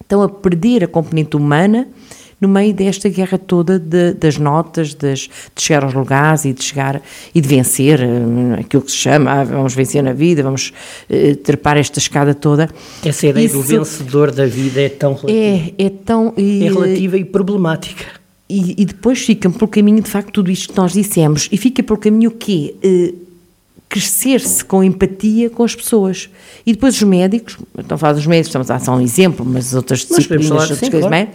estão 0.00 0.22
a 0.22 0.28
perder 0.28 0.82
a 0.82 0.88
componente 0.88 1.36
humana 1.36 1.86
no 2.40 2.48
meio 2.48 2.72
desta 2.72 3.08
guerra 3.08 3.36
toda 3.36 3.78
de, 3.78 4.14
das 4.14 4.38
notas, 4.38 4.94
das, 4.94 5.20
de 5.54 5.62
chegar 5.62 5.84
aos 5.84 5.92
lugares 5.92 6.44
e 6.44 6.52
de 6.52 6.64
chegar 6.64 7.02
e 7.34 7.40
de 7.40 7.48
vencer 7.48 8.00
eh, 8.00 8.60
aquilo 8.60 8.82
que 8.82 8.90
se 8.90 8.96
chama, 8.96 9.30
ah, 9.30 9.44
vamos 9.44 9.74
vencer 9.74 10.02
na 10.02 10.12
vida, 10.12 10.42
vamos 10.42 10.72
uh, 11.10 11.36
trepar 11.36 11.76
esta 11.76 11.98
escada 11.98 12.34
toda. 12.34 12.70
Essa 13.04 13.26
ideia 13.26 13.44
Isso, 13.44 13.56
do 13.56 13.62
vencedor 13.62 14.30
da 14.30 14.46
vida 14.46 14.80
é 14.80 14.88
tão 14.88 15.14
relativa. 15.14 15.74
É, 15.78 15.86
é 15.86 15.90
tão... 15.90 16.32
E, 16.36 16.64
é 16.64 16.68
relativa 16.68 17.18
e 17.18 17.24
problemática. 17.24 18.06
E, 18.48 18.82
e, 18.82 18.84
depois 18.84 19.20
fica 19.20 19.48
pelo 19.48 19.68
caminho, 19.68 20.02
de 20.02 20.10
facto, 20.10 20.32
tudo 20.32 20.50
isto 20.50 20.72
que 20.72 20.76
nós 20.76 20.92
dissemos. 20.92 21.48
E 21.52 21.56
fica 21.56 21.82
pelo 21.82 21.98
caminho 21.98 22.30
o 22.30 22.32
quê? 22.32 22.74
Uh, 22.82 23.30
crescer-se 23.88 24.64
com 24.64 24.82
empatia 24.82 25.50
com 25.50 25.64
as 25.64 25.74
pessoas. 25.74 26.30
E 26.64 26.72
depois 26.72 26.94
os 26.94 27.02
médicos, 27.02 27.58
estão 27.76 27.96
a 27.96 27.98
falar 27.98 28.12
dos 28.14 28.26
médicos, 28.26 28.48
estamos 28.48 28.70
a 28.70 28.74
dar 28.74 28.84
só 28.84 28.96
um 28.96 29.00
exemplo, 29.00 29.44
mas 29.44 29.68
as 29.68 29.74
outras 29.74 30.00
disciplinas, 30.00 30.50
outras 30.50 30.78
coisas, 30.78 31.00
claro. 31.00 31.28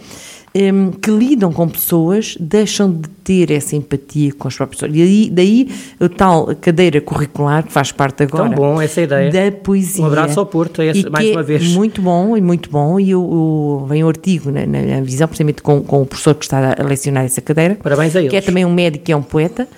Um, 0.56 0.90
que 0.90 1.10
lidam 1.10 1.52
com 1.52 1.68
pessoas, 1.68 2.36
deixam 2.40 2.90
de 2.90 3.08
ter 3.22 3.50
essa 3.50 3.76
empatia 3.76 4.32
com 4.32 4.48
as 4.48 4.56
próprias 4.56 4.80
pessoas. 4.80 4.98
E 4.98 5.02
aí, 5.02 5.30
daí 5.30 5.68
a 6.00 6.08
tal 6.08 6.54
cadeira 6.56 7.00
curricular, 7.00 7.64
que 7.64 7.72
faz 7.72 7.92
parte 7.92 8.22
agora. 8.22 8.48
Tão 8.48 8.54
bom 8.54 8.80
essa 8.80 9.02
ideia. 9.02 9.30
Da 9.30 9.56
poesia. 9.56 10.02
Um 10.02 10.06
abraço 10.06 10.40
ao 10.40 10.46
Porto, 10.46 10.80
é 10.80 10.86
esse, 10.86 11.08
mais 11.10 11.30
uma 11.30 11.42
vez. 11.42 11.66
Muito 11.74 12.00
bom, 12.00 12.36
e 12.36 12.40
muito 12.40 12.70
bom. 12.70 12.98
E 12.98 13.14
o, 13.14 13.20
o, 13.20 13.86
vem 13.86 14.02
o 14.02 14.08
artigo 14.08 14.50
na, 14.50 14.64
na 14.66 15.00
visão, 15.00 15.28
precisamente 15.28 15.62
com, 15.62 15.82
com 15.82 16.02
o 16.02 16.06
professor 16.06 16.34
que 16.34 16.44
está 16.44 16.74
a 16.78 16.82
lecionar 16.82 17.24
essa 17.24 17.40
cadeira. 17.40 17.76
Parabéns 17.82 18.16
a 18.16 18.20
eles. 18.20 18.30
Que 18.30 18.36
é 18.36 18.40
também 18.40 18.64
um 18.64 18.72
médico 18.72 19.10
e 19.10 19.12
é 19.12 19.16
um 19.16 19.22
poeta 19.22 19.68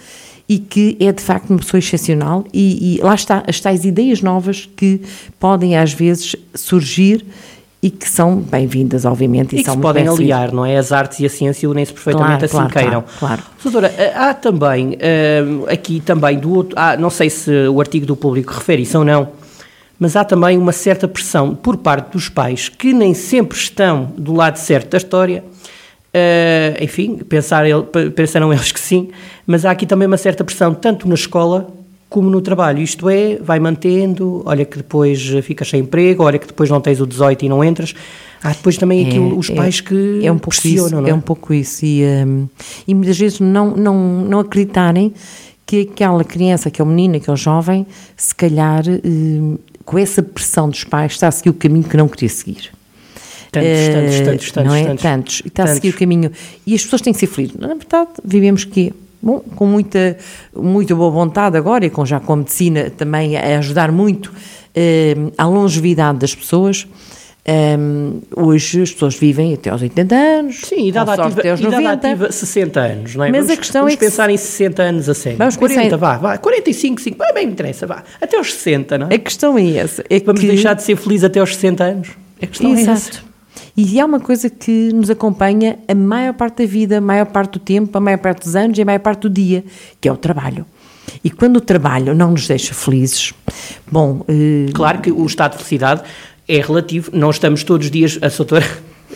e 0.49 0.59
que 0.59 0.97
é 0.99 1.13
de 1.13 1.23
facto 1.23 1.51
uma 1.51 1.59
pessoa 1.59 1.79
excepcional 1.79 2.45
e, 2.55 2.97
e 2.97 3.03
lá 3.03 3.15
está, 3.15 3.45
as 3.47 3.61
tais 3.61 3.85
ideias 3.85 4.23
novas 4.23 4.69
que 4.77 5.03
podem 5.39 5.77
às 5.77 5.93
vezes 5.93 6.35
surgir 6.55 7.25
e 7.83 7.91
que 7.91 8.09
são 8.09 8.37
bem-vindas, 8.37 9.05
obviamente. 9.05 9.55
E, 9.55 9.61
e 9.61 9.63
que 9.63 9.71
se 9.71 9.77
podem 9.79 10.09
aliar, 10.09 10.53
não 10.53 10.67
é? 10.67 10.77
As 10.77 10.91
artes 10.91 11.21
e 11.21 11.27
a 11.27 11.29
ciência 11.29 11.69
unem-se 11.69 11.93
perfeitamente 11.93 12.39
claro, 12.39 12.45
assim 12.45 12.57
claro, 12.57 12.73
queiram. 12.73 13.03
Claro, 13.03 13.19
claro. 13.19 13.43
Doutora, 13.63 13.95
eh, 13.97 14.13
há 14.15 14.35
também, 14.35 14.97
eh, 14.99 15.43
aqui 15.71 16.01
também 16.01 16.39
do 16.39 16.53
outro, 16.53 16.75
há, 16.79 16.97
não 16.97 17.11
sei 17.11 17.31
se 17.31 17.69
o 17.69 17.81
artigo 17.81 18.05
do 18.05 18.17
público 18.17 18.53
refere 18.53 18.83
isso 18.83 18.99
ou 18.99 19.05
não, 19.05 19.29
mas 19.99 20.17
há 20.17 20.25
também 20.25 20.59
uma 20.59 20.73
certa 20.73 21.07
pressão 21.07 21.55
por 21.55 21.77
parte 21.77 22.13
dos 22.13 22.29
pais 22.29 22.69
que 22.69 22.93
nem 22.93 23.15
sempre 23.15 23.57
estão 23.57 24.13
do 24.17 24.33
lado 24.33 24.57
certo 24.57 24.91
da 24.91 24.99
história 24.99 25.45
Uh, 26.09 26.83
enfim, 26.83 27.19
pensar 27.19 27.67
ele, 27.67 27.83
pensaram 28.17 28.51
eles 28.51 28.73
que 28.73 28.81
sim, 28.81 29.11
mas 29.47 29.67
há 29.67 29.71
aqui 29.71 29.85
também 29.85 30.09
uma 30.09 30.17
certa 30.17 30.43
pressão, 30.43 30.73
tanto 30.73 31.07
na 31.07 31.15
escola 31.15 31.69
como 32.09 32.31
no 32.31 32.41
trabalho. 32.41 32.81
Isto 32.81 33.09
é, 33.09 33.37
vai 33.37 33.61
mantendo, 33.61 34.43
olha 34.45 34.65
que 34.65 34.79
depois 34.79 35.21
ficas 35.43 35.69
sem 35.69 35.81
emprego, 35.81 36.25
olha 36.25 36.38
que 36.38 36.47
depois 36.47 36.71
não 36.71 36.81
tens 36.81 37.00
o 37.00 37.07
18 37.07 37.45
e 37.45 37.49
não 37.49 37.62
entras. 37.62 37.95
Há 38.43 38.53
depois 38.53 38.77
também 38.77 39.05
é, 39.05 39.09
aquilo, 39.09 39.37
os 39.37 39.50
é, 39.50 39.55
pais 39.55 39.81
que 39.81 40.21
é 40.25 40.31
um 40.31 40.38
pouco 40.38 40.61
pressionam, 40.61 40.87
isso, 40.87 40.97
não 40.97 41.07
é? 41.07 41.11
é 41.11 41.15
um 41.15 41.21
pouco 41.21 41.53
isso. 41.53 41.85
E, 41.85 42.05
um, 42.05 42.49
e 42.87 42.95
muitas 42.95 43.19
vezes 43.19 43.41
não, 43.41 43.77
não, 43.77 44.25
não 44.25 44.41
acreditarem 44.41 45.12
que 45.67 45.83
aquela 45.83 46.25
criança, 46.25 46.69
aquele 46.69 46.88
menino, 46.88 47.17
aquele 47.17 47.37
jovem, 47.37 47.87
se 48.17 48.35
calhar, 48.35 48.85
um, 49.05 49.59
com 49.85 49.99
essa 49.99 50.23
pressão 50.23 50.71
dos 50.71 50.85
pais, 50.85 51.12
está 51.12 51.29
a 51.29 51.31
seguir 51.31 51.50
o 51.50 51.55
caminho 51.55 51.85
que 51.85 51.97
não 51.97 52.09
queria 52.09 52.29
seguir. 52.29 52.71
Tantos, 53.50 53.71
tantos, 53.93 54.15
eh, 54.15 54.25
tantos, 54.25 54.50
tantos. 54.53 54.69
Não 54.69 54.75
é? 54.75 54.85
Tantos. 54.85 55.03
tantos. 55.03 55.43
E 55.45 55.49
está 55.49 55.62
tantos. 55.65 55.73
a 55.73 55.75
seguir 55.75 55.88
o 55.91 55.99
caminho. 55.99 56.31
E 56.67 56.75
as 56.75 56.83
pessoas 56.83 57.03
têm 57.03 57.12
que 57.12 57.19
ser 57.19 57.27
felizes. 57.27 57.57
Na 57.57 57.69
verdade, 57.69 58.11
vivemos 58.25 58.65
que 58.65 58.93
Bom, 59.21 59.41
com 59.57 59.67
muita, 59.67 60.17
muita 60.55 60.95
boa 60.95 61.11
vontade 61.11 61.57
agora 61.57 61.85
e 61.85 61.91
com 61.91 62.07
já 62.07 62.21
com 62.21 62.35
a 62.35 62.37
medicina 62.37 62.91
também 62.91 63.37
a 63.37 63.59
ajudar 63.59 63.91
muito 63.91 64.33
eh, 64.75 65.15
à 65.37 65.47
longevidade 65.47 66.19
das 66.19 66.35
pessoas. 66.35 66.87
Um, 67.47 67.51
ehm, 67.51 68.21
hoje 68.37 68.83
as 68.83 68.93
pessoas 68.93 69.17
vivem 69.17 69.55
até 69.55 69.71
aos 69.71 69.81
80 69.81 70.15
anos, 70.15 70.61
Sim, 70.61 70.87
idade 70.87 71.11
ativa, 71.11 71.41
até 71.41 71.51
aos 71.51 71.61
idade 71.61 71.83
90. 71.83 72.09
ativa 72.09 72.31
60 72.31 72.81
anos, 72.81 73.15
não 73.15 73.25
é? 73.25 73.31
Mas 73.31 73.47
vamos, 73.47 73.53
a 73.53 73.57
questão 73.57 73.81
vamos 73.83 73.95
é 73.95 73.97
pensar 73.97 74.29
em 74.31 74.37
60 74.37 74.83
anos 74.83 75.09
a 75.09 75.15
sério. 75.15 75.39
Vamos 75.39 75.57
40, 75.57 75.81
pensar... 75.83 75.97
vá, 75.97 76.17
vá, 76.19 76.39
45, 76.39 77.01
5, 77.01 77.19
bem, 77.19 77.35
bem 77.35 77.49
interessa, 77.49 77.87
vá. 77.87 78.05
Até 78.21 78.37
aos 78.37 78.53
60, 78.53 78.99
não 78.99 79.09
é? 79.09 79.15
A 79.15 79.19
questão 79.19 79.57
é 79.57 79.77
essa. 79.79 80.05
É 80.11 80.21
vamos 80.21 80.43
que... 80.43 80.47
deixar 80.47 80.75
de 80.75 80.83
ser 80.83 80.97
felizes 80.97 81.25
até 81.25 81.41
aos 81.41 81.55
60 81.55 81.85
anos. 81.85 82.09
A 82.41 82.47
questão 82.47 82.71
Exato. 82.71 82.91
é 82.91 82.93
essa. 82.93 83.28
E 83.77 84.00
há 84.00 84.05
uma 84.05 84.21
coisa 84.21 84.50
que 84.50 84.93
nos 84.93 85.11
acompanha 85.11 85.79
a 85.87 85.95
maior 85.95 86.35
parte 86.35 86.65
da 86.65 86.67
vida, 86.69 86.99
a 86.99 87.00
maior 87.00 87.27
parte 87.27 87.53
do 87.53 87.59
tempo, 87.59 87.97
a 87.97 88.00
maior 88.00 88.19
parte 88.19 88.45
dos 88.45 88.57
anos 88.57 88.79
e 88.79 88.83
a 88.83 88.85
maior 88.85 89.00
parte 89.00 89.23
do 89.23 89.31
dia, 89.31 89.65
que 90.00 90.09
é 90.09 90.12
o 90.12 90.17
trabalho. 90.17 90.67
E 91.23 91.31
quando 91.31 91.57
o 91.57 91.61
trabalho 91.61 92.15
não 92.15 92.33
nos 92.33 92.47
deixa 92.47 92.75
felizes, 92.75 93.33
bom... 93.91 94.25
Eh... 94.29 94.71
Claro 94.73 95.00
que 95.00 95.11
o 95.11 95.25
estado 95.25 95.53
de 95.53 95.59
felicidade 95.59 96.03
é 96.47 96.61
relativo, 96.61 97.11
não 97.15 97.31
estamos 97.31 97.62
todos 97.62 97.87
os 97.87 97.91
dias... 97.91 98.19
A 98.23 98.29
doutora 98.29 98.67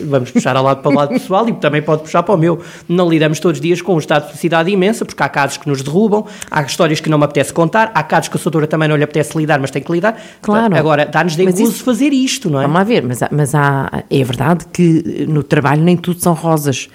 vamos 0.04 0.30
puxar 0.30 0.56
ao 0.56 0.64
lado 0.64 0.82
para 0.82 0.90
o 0.90 0.94
lado 0.94 1.08
pessoal 1.10 1.48
e 1.48 1.52
também 1.52 1.82
pode 1.82 2.02
puxar 2.02 2.22
para 2.22 2.34
o 2.34 2.38
meu. 2.38 2.60
Não 2.88 3.08
lidamos 3.08 3.40
todos 3.40 3.58
os 3.58 3.62
dias 3.62 3.80
com 3.80 3.94
um 3.94 3.98
estado 3.98 4.22
de 4.22 4.28
felicidade 4.28 4.70
imensa, 4.70 5.04
porque 5.04 5.22
há 5.22 5.28
casos 5.28 5.56
que 5.56 5.68
nos 5.68 5.82
derrubam, 5.82 6.26
há 6.50 6.62
histórias 6.62 7.00
que 7.00 7.08
não 7.08 7.18
me 7.18 7.24
apetece 7.24 7.52
contar, 7.52 7.90
há 7.94 8.02
casos 8.02 8.28
que 8.28 8.36
a 8.36 8.40
doutora 8.40 8.66
também 8.66 8.88
não 8.88 8.96
lhe 8.96 9.04
apetece 9.04 9.36
lidar, 9.36 9.60
mas 9.60 9.70
tem 9.70 9.82
que 9.82 9.92
lidar. 9.92 10.20
Claro. 10.40 10.76
Agora, 10.76 11.06
dá-nos 11.06 11.36
de 11.36 11.42
impulso 11.42 11.62
isso, 11.62 11.84
fazer 11.84 12.12
isto, 12.12 12.50
não 12.50 12.60
é? 12.60 12.62
Vamos 12.62 12.78
lá 12.78 12.84
ver, 12.84 13.02
mas, 13.02 13.20
mas 13.30 13.54
há, 13.54 14.02
é 14.10 14.24
verdade 14.24 14.66
que 14.72 15.26
no 15.28 15.42
trabalho 15.42 15.82
nem 15.82 15.96
tudo 15.96 16.20
são 16.20 16.34
rosas. 16.34 16.88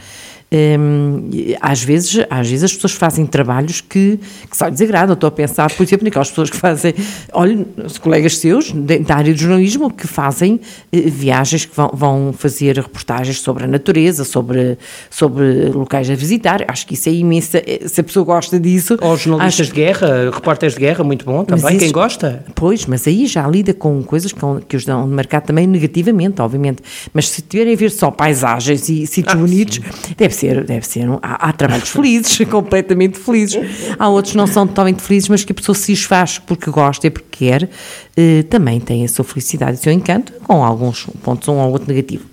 Hum, 0.50 1.30
às, 1.60 1.84
vezes, 1.84 2.26
às 2.30 2.50
vezes 2.50 2.64
as 2.64 2.74
pessoas 2.74 2.94
fazem 2.94 3.26
trabalhos 3.26 3.82
que, 3.82 4.18
que 4.50 4.56
só 4.56 4.70
desagradam. 4.70 5.14
Estou 5.14 5.28
a 5.28 5.32
pensar, 5.32 5.70
por 5.74 5.84
exemplo, 5.84 6.06
naquelas 6.06 6.30
pessoas 6.30 6.50
que 6.50 6.56
fazem, 6.56 6.94
olha, 7.34 7.66
colegas 8.00 8.38
seus 8.38 8.72
da 8.72 9.16
área 9.16 9.34
do 9.34 9.40
jornalismo 9.40 9.92
que 9.92 10.08
fazem 10.08 10.62
eh, 10.92 11.02
viagens, 11.02 11.66
que 11.66 11.76
vão, 11.76 11.92
vão, 11.94 12.34
fazer 12.34 12.78
reportagens 12.78 13.42
sobre 13.42 13.66
a 13.66 13.68
natureza, 13.68 14.24
sobre, 14.24 14.78
sobre 15.10 15.70
locais 15.70 16.10
a 16.10 16.16
visitar. 16.16 16.64
Acho 16.70 16.88
que 16.88 16.94
isso 16.94 17.10
é 17.10 17.12
imensa. 17.12 17.62
Eh, 17.66 17.86
se 17.86 18.00
a 18.00 18.04
pessoa 18.04 18.26
gosta 18.26 18.58
disso. 18.58 18.98
Ou 19.02 19.18
jornalistas 19.18 19.68
acho... 19.68 19.76
de 19.76 19.82
guerra, 19.82 20.32
repórteres 20.32 20.76
de 20.76 20.80
guerra, 20.80 21.04
muito 21.04 21.26
bom 21.26 21.44
também. 21.44 21.72
Isso, 21.72 21.80
quem 21.80 21.92
gosta? 21.92 22.46
Pois, 22.56 22.86
mas 22.86 23.06
aí 23.06 23.28
já 23.28 23.46
lida 23.46 23.74
com 23.74 24.02
coisas 24.02 24.32
que, 24.32 24.40
que 24.66 24.78
os 24.78 24.86
dão 24.86 25.10
de 25.10 25.14
marcar 25.14 25.42
também 25.42 25.68
negativamente, 25.68 26.42
obviamente. 26.42 26.82
Mas 27.14 27.28
se 27.28 27.42
tiverem 27.42 27.74
a 27.74 27.78
ver 27.78 27.92
só 27.92 28.10
paisagens 28.10 28.88
e 28.88 29.06
sítios 29.06 29.36
ah, 29.36 29.38
bonitos, 29.38 29.76
sim. 29.76 30.14
deve 30.16 30.37
ser, 30.38 30.64
deve 30.64 30.86
ser. 30.88 31.08
Há, 31.22 31.50
há, 31.50 31.54
trabalhos 31.54 31.90
felizes, 31.90 32.38
completamente 32.50 33.18
felizes. 33.18 33.58
Há 33.98 34.08
outros 34.10 34.32
que 34.32 34.38
não 34.38 34.48
são 34.48 34.68
totalmente 34.68 35.02
felizes, 35.02 35.30
mas 35.30 35.44
que 35.44 35.52
a 35.52 35.56
pessoa 35.56 35.76
se 35.76 35.96
faz 35.96 36.40
porque 36.40 36.70
gosta 36.70 37.08
e 37.08 37.10
porque 37.10 37.46
quer, 37.46 37.70
eh, 38.16 38.44
também 38.44 38.80
tem 38.80 39.04
a 39.04 39.08
sua 39.08 39.26
felicidade 39.26 39.78
e 39.78 39.80
o 39.80 39.84
seu 39.84 39.92
encanto, 39.92 40.34
com 40.44 40.64
alguns 40.64 41.06
pontos, 41.24 41.48
um 41.48 41.58
ou 41.58 41.72
outro 41.72 41.88
negativo. 41.88 42.26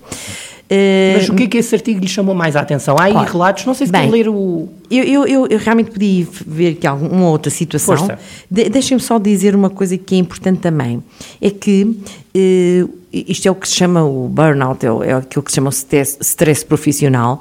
Mas 1.15 1.29
o 1.29 1.35
que 1.35 1.43
é 1.43 1.47
que 1.47 1.57
esse 1.57 1.75
artigo 1.75 1.99
lhe 1.99 2.07
chamou 2.07 2.33
mais 2.33 2.55
a 2.55 2.61
atenção? 2.61 2.97
Há 2.97 3.03
aí 3.03 3.11
claro. 3.11 3.31
relatos, 3.31 3.65
não 3.65 3.73
sei 3.73 3.85
se 3.87 3.91
Bem, 3.93 4.09
ler 4.09 4.27
o... 4.27 4.67
Eu, 4.89 5.25
eu, 5.27 5.47
eu, 5.47 5.59
realmente 5.59 5.91
podia 5.91 6.27
ver 6.45 6.71
aqui 6.71 6.87
alguma 6.87 7.29
outra 7.29 7.51
situação. 7.51 8.07
De, 8.49 8.69
Deixem-me 8.69 9.01
só 9.01 9.19
dizer 9.19 9.55
uma 9.55 9.69
coisa 9.69 9.97
que 9.97 10.15
é 10.15 10.17
importante 10.17 10.59
também. 10.59 11.03
É 11.39 11.49
que 11.49 11.97
eh, 12.33 12.85
isto 13.11 13.47
é 13.47 13.51
o 13.51 13.55
que 13.55 13.67
se 13.67 13.75
chama 13.75 14.03
o 14.03 14.27
burnout, 14.27 14.85
é, 14.85 14.89
é 15.09 15.13
aquilo 15.13 15.43
que 15.43 15.51
se 15.51 15.55
chama 15.55 15.69
o 15.69 15.73
stress, 15.73 16.17
stress 16.21 16.65
profissional. 16.65 17.39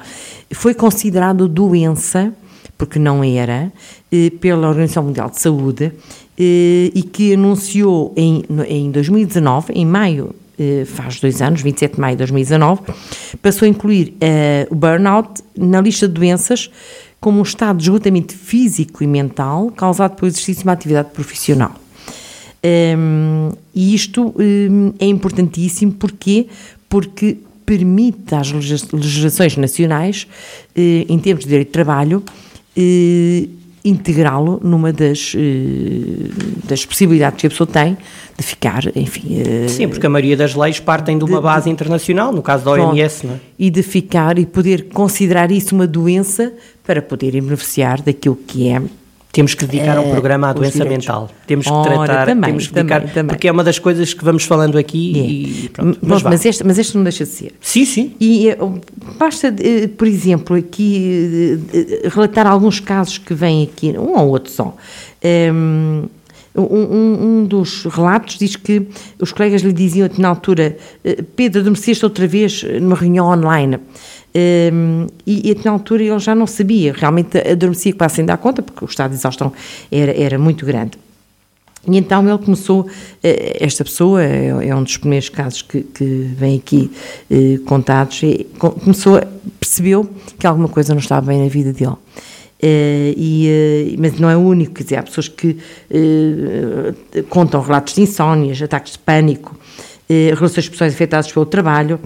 Foi 0.53 0.75
considerado 0.75 1.49
doença, 1.49 2.33
porque 2.79 2.99
não 2.99 3.25
era, 3.25 3.73
eh, 4.13 4.31
pela 4.41 4.69
Organização 4.69 5.03
Mundial 5.03 5.31
de 5.31 5.41
Saúde, 5.41 5.93
eh, 6.39 6.91
e 6.95 7.03
que 7.03 7.35
anunciou 7.35 8.13
em, 8.17 8.45
em 8.69 8.91
2019, 8.91 9.73
em 9.73 9.85
maio 9.85 10.35
eh, 10.35 10.44
faz 10.87 11.21
dois 11.21 11.43
anos, 11.43 11.63
27 11.63 11.95
de 11.95 12.01
maio 12.01 12.15
de 12.15 12.19
2019, 12.19 12.83
passou 13.43 13.67
a 13.67 13.69
incluir 13.69 14.15
uh, 14.15 14.73
o 14.73 14.75
burnout 14.75 15.43
na 15.57 15.81
lista 15.81 16.07
de 16.07 16.15
doenças 16.15 16.71
como 17.21 17.39
um 17.39 17.43
estado 17.43 17.79
de 17.79 17.85
esgotamento 17.85 18.35
físico 18.35 19.03
e 19.03 19.07
mental 19.07 19.71
causado 19.71 20.15
pelo 20.15 20.29
exercício 20.29 20.63
de 20.63 20.69
uma 20.69 20.75
atividade 20.75 21.11
profissional. 21.11 21.75
Um, 22.65 23.53
e 23.75 23.95
isto 23.95 24.35
um, 24.39 24.93
é 24.99 25.07
importantíssimo 25.07 25.93
porque, 25.93 26.49
porque 26.89 27.39
permite 27.65 28.35
às 28.35 28.51
legislações 28.53 29.57
nacionais, 29.57 30.27
uh, 30.77 30.81
em 31.09 31.19
termos 31.19 31.45
de 31.45 31.51
direito 31.51 31.69
de 31.69 31.73
trabalho, 31.73 32.23
uh, 32.77 33.49
integrá-lo 33.85 34.59
numa 34.63 34.93
das, 34.93 35.35
eh, 35.37 36.31
das 36.67 36.87
possibilidades 36.87 37.41
que 37.41 37.47
a 37.47 37.51
pessoa 37.51 37.67
tem 37.67 37.99
de 38.37 38.43
ficar, 38.43 38.85
enfim... 38.97 39.43
Eh, 39.43 39.69
Sim, 39.69 39.89
porque 39.89 40.07
a 40.07 40.09
maioria 40.09 40.37
das 40.37 40.55
leis 40.55 40.81
partem 40.81 41.19
de 41.19 41.25
uma 41.25 41.37
de, 41.37 41.43
base 41.43 41.69
internacional, 41.69 42.33
no 42.33 42.43
caso 42.43 42.65
da 42.65 42.71
OMS, 42.71 43.27
não 43.27 43.35
é? 43.35 43.41
E 43.59 43.71
de 43.71 43.83
ficar 43.83 44.39
e 44.39 44.47
poder 44.47 44.89
considerar 44.89 45.51
isso 45.51 45.75
uma 45.75 45.87
doença 45.87 46.55
para 46.83 47.03
poderem 47.03 47.43
beneficiar 47.43 48.01
daquilo 48.01 48.37
que 48.37 48.69
é 48.69 48.81
temos 49.35 49.53
que 49.53 49.67
dedicar 49.67 49.99
um 49.99 50.09
eh, 50.09 50.11
programa 50.13 50.49
à 50.49 50.53
doença 50.53 50.85
mental. 50.85 51.29
Temos 51.47 51.67
que 51.67 51.73
Ora, 51.73 51.95
tratar, 51.95 52.27
também, 52.27 52.51
temos 52.51 52.69
que 52.69 52.75
dedicar, 52.75 53.01
também, 53.01 53.15
também. 53.15 53.35
porque 53.35 53.49
é 53.49 53.53
uma 53.53 53.65
das 53.65 53.81
coisas 53.81 54.15
que 54.15 54.25
vamos 54.25 54.45
falando 54.45 54.79
aqui 54.79 55.13
é. 55.19 55.23
e 55.23 55.69
pronto. 55.71 55.99
Mas, 56.01 56.23
mas, 56.23 56.45
este, 56.47 56.65
mas 56.65 56.79
este 56.79 56.97
não 56.97 57.03
deixa 57.03 57.25
de 57.25 57.31
ser. 57.31 57.55
Sim, 57.61 57.85
sim. 57.85 58.15
E 58.21 58.49
eh, 58.49 58.59
basta, 59.19 59.49
eh, 59.59 59.89
por 59.89 60.07
exemplo, 60.07 60.57
aqui 60.57 61.61
relatar 62.13 62.47
alguns 62.47 62.79
casos 62.79 63.19
que 63.19 63.35
vêm 63.35 63.65
aqui, 63.65 63.91
um 63.99 64.17
ou 64.17 64.29
outro 64.29 64.53
só. 64.53 64.77
Um, 65.25 66.05
Um, 66.57 67.41
um, 67.41 67.47
dos 67.47 67.85
relatos 67.85 68.39
diz 68.39 68.55
que 68.55 68.87
os 69.21 69.33
colegas 69.33 69.63
lhe 69.63 69.73
diziam 69.73 70.09
na 70.19 70.29
altura: 70.29 70.77
Pedro, 71.35 71.61
adormeceste 71.61 72.05
outra 72.05 72.29
vez 72.29 72.63
numa 72.81 72.95
reunião 72.95 73.27
online. 73.27 73.81
Um, 74.37 75.07
e, 75.25 75.51
e 75.51 75.65
na 75.65 75.71
altura 75.71 76.03
ele 76.03 76.19
já 76.19 76.35
não 76.35 76.47
sabia, 76.47 76.93
realmente 76.93 77.39
adormecia 77.39 77.93
quase 77.93 78.17
sem 78.17 78.25
dar 78.25 78.37
conta, 78.37 78.63
porque 78.63 78.85
o 78.85 78.89
estado 78.89 79.11
de 79.11 79.17
exaustão 79.17 79.53
era, 79.93 80.13
era 80.13 80.39
muito 80.39 80.67
grande. 80.67 80.99
E 81.87 81.99
então 81.99 82.27
ele 82.29 82.39
começou, 82.39 82.89
eh, 83.23 83.59
esta 83.61 83.85
pessoa, 83.85 84.23
é, 84.23 84.69
é 84.69 84.75
um 84.75 84.83
dos 84.83 84.97
primeiros 84.97 85.29
casos 85.29 85.63
que, 85.63 85.83
que 85.83 86.05
vem 86.05 86.57
aqui 86.57 86.91
eh, 87.31 87.59
contados, 87.67 88.23
começou, 88.59 89.21
percebeu 89.61 90.09
que 90.39 90.47
alguma 90.47 90.69
coisa 90.69 90.95
não 90.95 91.01
estava 91.01 91.27
bem 91.27 91.43
na 91.43 91.49
vida 91.49 91.73
dele. 91.73 91.97
Uh, 92.65 93.13
e, 93.15 93.95
uh, 93.95 93.97
mas 94.01 94.19
não 94.19 94.31
é 94.31 94.35
único, 94.35 94.73
quer 94.73 94.85
dizer, 94.85 94.97
há 94.97 95.03
pessoas 95.03 95.29
que 95.29 95.49
uh, 95.49 97.23
contam 97.29 97.61
relatos 97.61 97.95
de 97.95 98.01
insónias, 98.01 98.63
ataques 98.63 98.93
de 98.93 99.01
pânico, 99.01 99.55
relações 100.09 100.69
pessoais 100.69 100.95
afetadas 100.95 101.33
pelo 101.33 101.47
trabalho. 101.47 101.99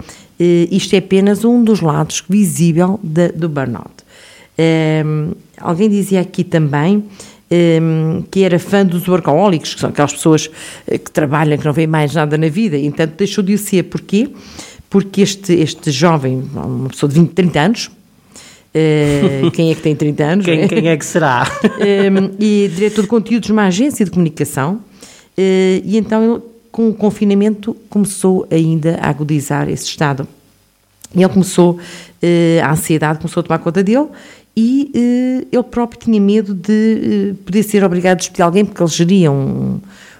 isto 0.71 0.95
é 0.95 0.99
apenas 0.99 1.43
um 1.43 1.61
dos 1.63 1.81
lados 1.81 2.23
visível 2.29 2.97
de, 3.03 3.27
do 3.33 3.49
burnout. 3.49 3.91
alguém 5.57 5.89
dizia 5.89 6.21
aqui 6.21 6.45
também 6.45 7.03
que 8.31 8.43
era 8.43 8.57
fã 8.57 8.85
dos 8.85 9.05
workaholics, 9.05 9.73
que 9.73 9.81
são 9.81 9.89
aquelas 9.89 10.13
pessoas 10.13 10.49
que 10.87 11.11
trabalham, 11.11 11.57
que 11.57 11.65
não 11.65 11.73
veem 11.73 11.87
mais 11.87 12.15
nada 12.15 12.37
na 12.37 12.47
vida, 12.47 12.77
e 12.77 12.85
entanto 12.85 13.15
deixou 13.17 13.43
de 13.43 13.53
o 13.53 13.57
ser. 13.57 13.83
Porquê? 13.83 14.29
Porque 14.89 15.21
este, 15.21 15.53
este 15.53 15.91
jovem, 15.91 16.41
uma 16.53 16.87
pessoa 16.87 17.11
de 17.11 17.19
20, 17.19 17.33
30 17.33 17.59
anos, 17.59 17.91
Uh, 18.69 19.49
quem 19.51 19.71
é 19.71 19.75
que 19.75 19.81
tem 19.81 19.95
30 19.95 20.23
anos? 20.23 20.45
quem, 20.45 20.67
quem 20.67 20.87
é 20.87 20.97
que 20.97 21.05
será? 21.05 21.43
uh, 21.63 22.35
e 22.39 22.69
diretor 22.73 23.01
de 23.01 23.07
conteúdos 23.07 23.49
numa 23.49 23.65
agência 23.65 24.05
de 24.05 24.11
comunicação. 24.11 24.75
Uh, 25.37 25.81
e 25.83 25.97
então 25.97 26.35
ele, 26.35 26.43
com 26.71 26.89
o 26.89 26.93
confinamento, 26.93 27.75
começou 27.89 28.47
ainda 28.51 28.99
a 29.01 29.09
agudizar 29.09 29.69
esse 29.69 29.85
estado. 29.85 30.27
E 31.15 31.23
ele 31.23 31.33
começou, 31.33 31.79
a 32.63 32.71
ansiedade 32.71 33.17
começou 33.17 33.41
a 33.41 33.43
tomar 33.43 33.57
conta 33.57 33.81
dele 33.81 34.05
e 34.55 34.91
ele 35.51 35.63
próprio 35.63 35.99
tinha 35.99 36.21
medo 36.21 36.53
de 36.53 37.33
poder 37.43 37.63
ser 37.63 37.83
obrigado 37.83 38.11
a 38.11 38.15
despedir 38.17 38.43
alguém, 38.43 38.63
porque 38.63 38.83
ele 38.83 38.91
geria 38.91 39.31
um, 39.31 39.79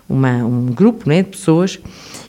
uma, 0.10 0.44
um 0.44 0.66
grupo 0.66 1.08
né, 1.08 1.22
de 1.22 1.30
pessoas 1.30 1.78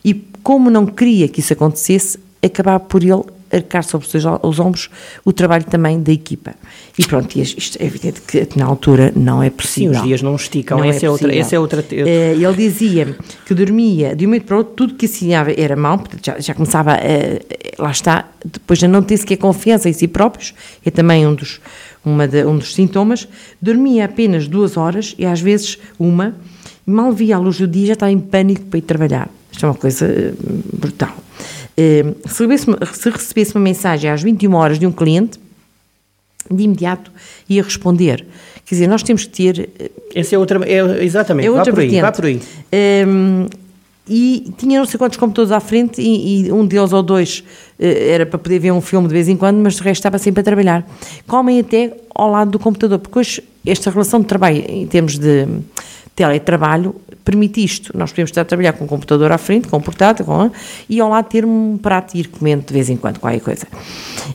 e, 0.04 0.12
como 0.42 0.68
não 0.68 0.84
queria 0.84 1.26
que 1.26 1.40
isso 1.40 1.54
acontecesse, 1.54 2.18
acabava 2.42 2.80
por 2.80 3.02
ele 3.02 3.24
arcar 3.52 3.82
sobre 3.82 4.06
os 4.06 4.10
seus 4.10 4.24
os 4.42 4.58
ombros 4.58 4.88
o 5.24 5.32
trabalho 5.32 5.64
também 5.64 6.00
da 6.00 6.12
equipa. 6.12 6.54
E 6.98 7.04
pronto, 7.04 7.36
isto 7.36 7.80
é 7.80 7.86
evidente 7.86 8.20
que 8.22 8.46
na 8.56 8.64
altura 8.64 9.12
não 9.16 9.42
é 9.42 9.50
possível. 9.50 9.94
Sim, 9.94 10.00
os 10.00 10.06
dias 10.06 10.22
não 10.22 10.36
esticam, 10.36 10.78
não 10.78 10.84
esse, 10.84 11.04
é, 11.04 11.08
é 11.08 11.10
outra, 11.10 11.34
é 11.34 11.58
outra... 11.58 11.80
Uh, 11.80 11.94
ele 11.94 12.54
dizia 12.54 13.16
que 13.46 13.54
dormia 13.54 14.14
de 14.14 14.24
um 14.24 14.28
momento 14.28 14.44
para 14.44 14.56
outro, 14.58 14.74
tudo 14.74 14.94
que 14.94 15.06
assinava 15.06 15.52
era 15.52 15.76
mau, 15.76 16.02
já, 16.22 16.38
já 16.38 16.54
começava, 16.54 16.92
a, 16.92 17.82
lá 17.82 17.90
está, 17.90 18.28
depois 18.44 18.78
de 18.78 18.86
não 18.86 19.02
ter 19.02 19.16
sequer 19.16 19.36
confiança 19.36 19.88
em 19.88 19.92
si 19.92 20.06
próprios, 20.06 20.54
é 20.84 20.90
também 20.90 21.26
um 21.26 21.34
dos, 21.34 21.60
uma 22.04 22.26
de, 22.28 22.44
um 22.44 22.56
dos 22.58 22.74
sintomas, 22.74 23.28
dormia 23.60 24.04
apenas 24.04 24.46
duas 24.46 24.76
horas 24.76 25.14
e 25.18 25.24
às 25.24 25.40
vezes 25.40 25.78
uma, 25.98 26.34
mal 26.86 27.12
via 27.12 27.36
a 27.36 27.38
luz 27.38 27.58
do 27.58 27.66
dia 27.66 27.88
já 27.88 27.92
estava 27.94 28.12
em 28.12 28.18
pânico 28.18 28.62
para 28.66 28.78
ir 28.78 28.82
trabalhar. 28.82 29.28
Isto 29.50 29.66
é 29.66 29.68
uma 29.68 29.74
coisa 29.74 30.06
eh, 30.06 30.32
brutal. 30.72 31.14
Eh, 31.80 32.04
se 32.26 32.46
recebesse, 32.46 32.66
se 32.92 33.10
recebesse 33.10 33.54
uma 33.54 33.62
mensagem 33.62 34.10
às 34.10 34.22
21 34.22 34.54
horas 34.54 34.78
de 34.78 34.86
um 34.86 34.92
cliente, 34.92 35.40
de 36.50 36.62
imediato 36.62 37.10
ia 37.48 37.62
responder. 37.62 38.26
Quer 38.66 38.74
dizer, 38.74 38.86
nós 38.86 39.02
temos 39.02 39.24
que 39.24 39.30
ter. 39.30 39.70
Eh, 39.78 39.90
Essa 40.14 40.34
é 40.34 40.38
outra. 40.38 40.60
É, 40.68 41.02
exatamente, 41.02 41.46
é 41.46 41.50
outra 41.50 41.72
vá 41.72 41.76
por 41.76 41.80
aí. 41.80 42.00
Vá 42.00 42.12
por 42.12 42.24
aí. 42.26 42.36
Um, 42.36 42.40
ehm, 42.70 43.46
e 44.06 44.52
tinha 44.58 44.78
não 44.78 44.86
sei 44.86 44.98
quantos 44.98 45.16
computadores 45.16 45.52
à 45.52 45.60
frente 45.60 46.02
e, 46.02 46.46
e, 46.46 46.52
um 46.52 46.66
deles 46.66 46.92
ou 46.92 47.00
dois 47.00 47.44
era 47.78 48.26
para 48.26 48.40
poder 48.40 48.58
ver 48.58 48.72
um 48.72 48.80
filme 48.80 49.06
de 49.06 49.14
vez 49.14 49.28
em 49.28 49.36
quando, 49.36 49.58
mas 49.58 49.78
o 49.78 49.84
resto 49.84 50.00
estava 50.00 50.18
sempre 50.18 50.40
a 50.40 50.42
trabalhar. 50.42 50.84
Comem 51.28 51.60
até 51.60 51.96
ao 52.12 52.28
lado 52.28 52.50
do 52.50 52.58
computador, 52.58 52.98
porque 52.98 53.16
hoje 53.20 53.44
esta 53.64 53.88
relação 53.88 54.20
de 54.20 54.26
trabalho 54.26 54.64
em 54.68 54.84
termos 54.84 55.16
de 55.16 55.46
teletrabalho 56.20 56.94
permite 57.24 57.62
isto. 57.64 57.96
Nós 57.96 58.10
podemos 58.10 58.30
estar 58.30 58.42
a 58.42 58.44
trabalhar 58.44 58.72
com 58.74 58.84
o 58.84 58.88
computador 58.88 59.32
à 59.32 59.38
frente, 59.38 59.68
com 59.68 59.76
o 59.76 59.80
portátil, 59.80 60.24
com, 60.24 60.50
e 60.88 61.00
ao 61.00 61.08
lado 61.08 61.26
ter 61.28 61.44
um 61.44 61.78
prato 61.78 62.14
e 62.14 62.20
ir 62.20 62.28
comendo 62.28 62.64
de 62.66 62.72
vez 62.72 62.90
em 62.90 62.96
quando 62.96 63.18
qualquer 63.18 63.40
coisa. 63.40 63.66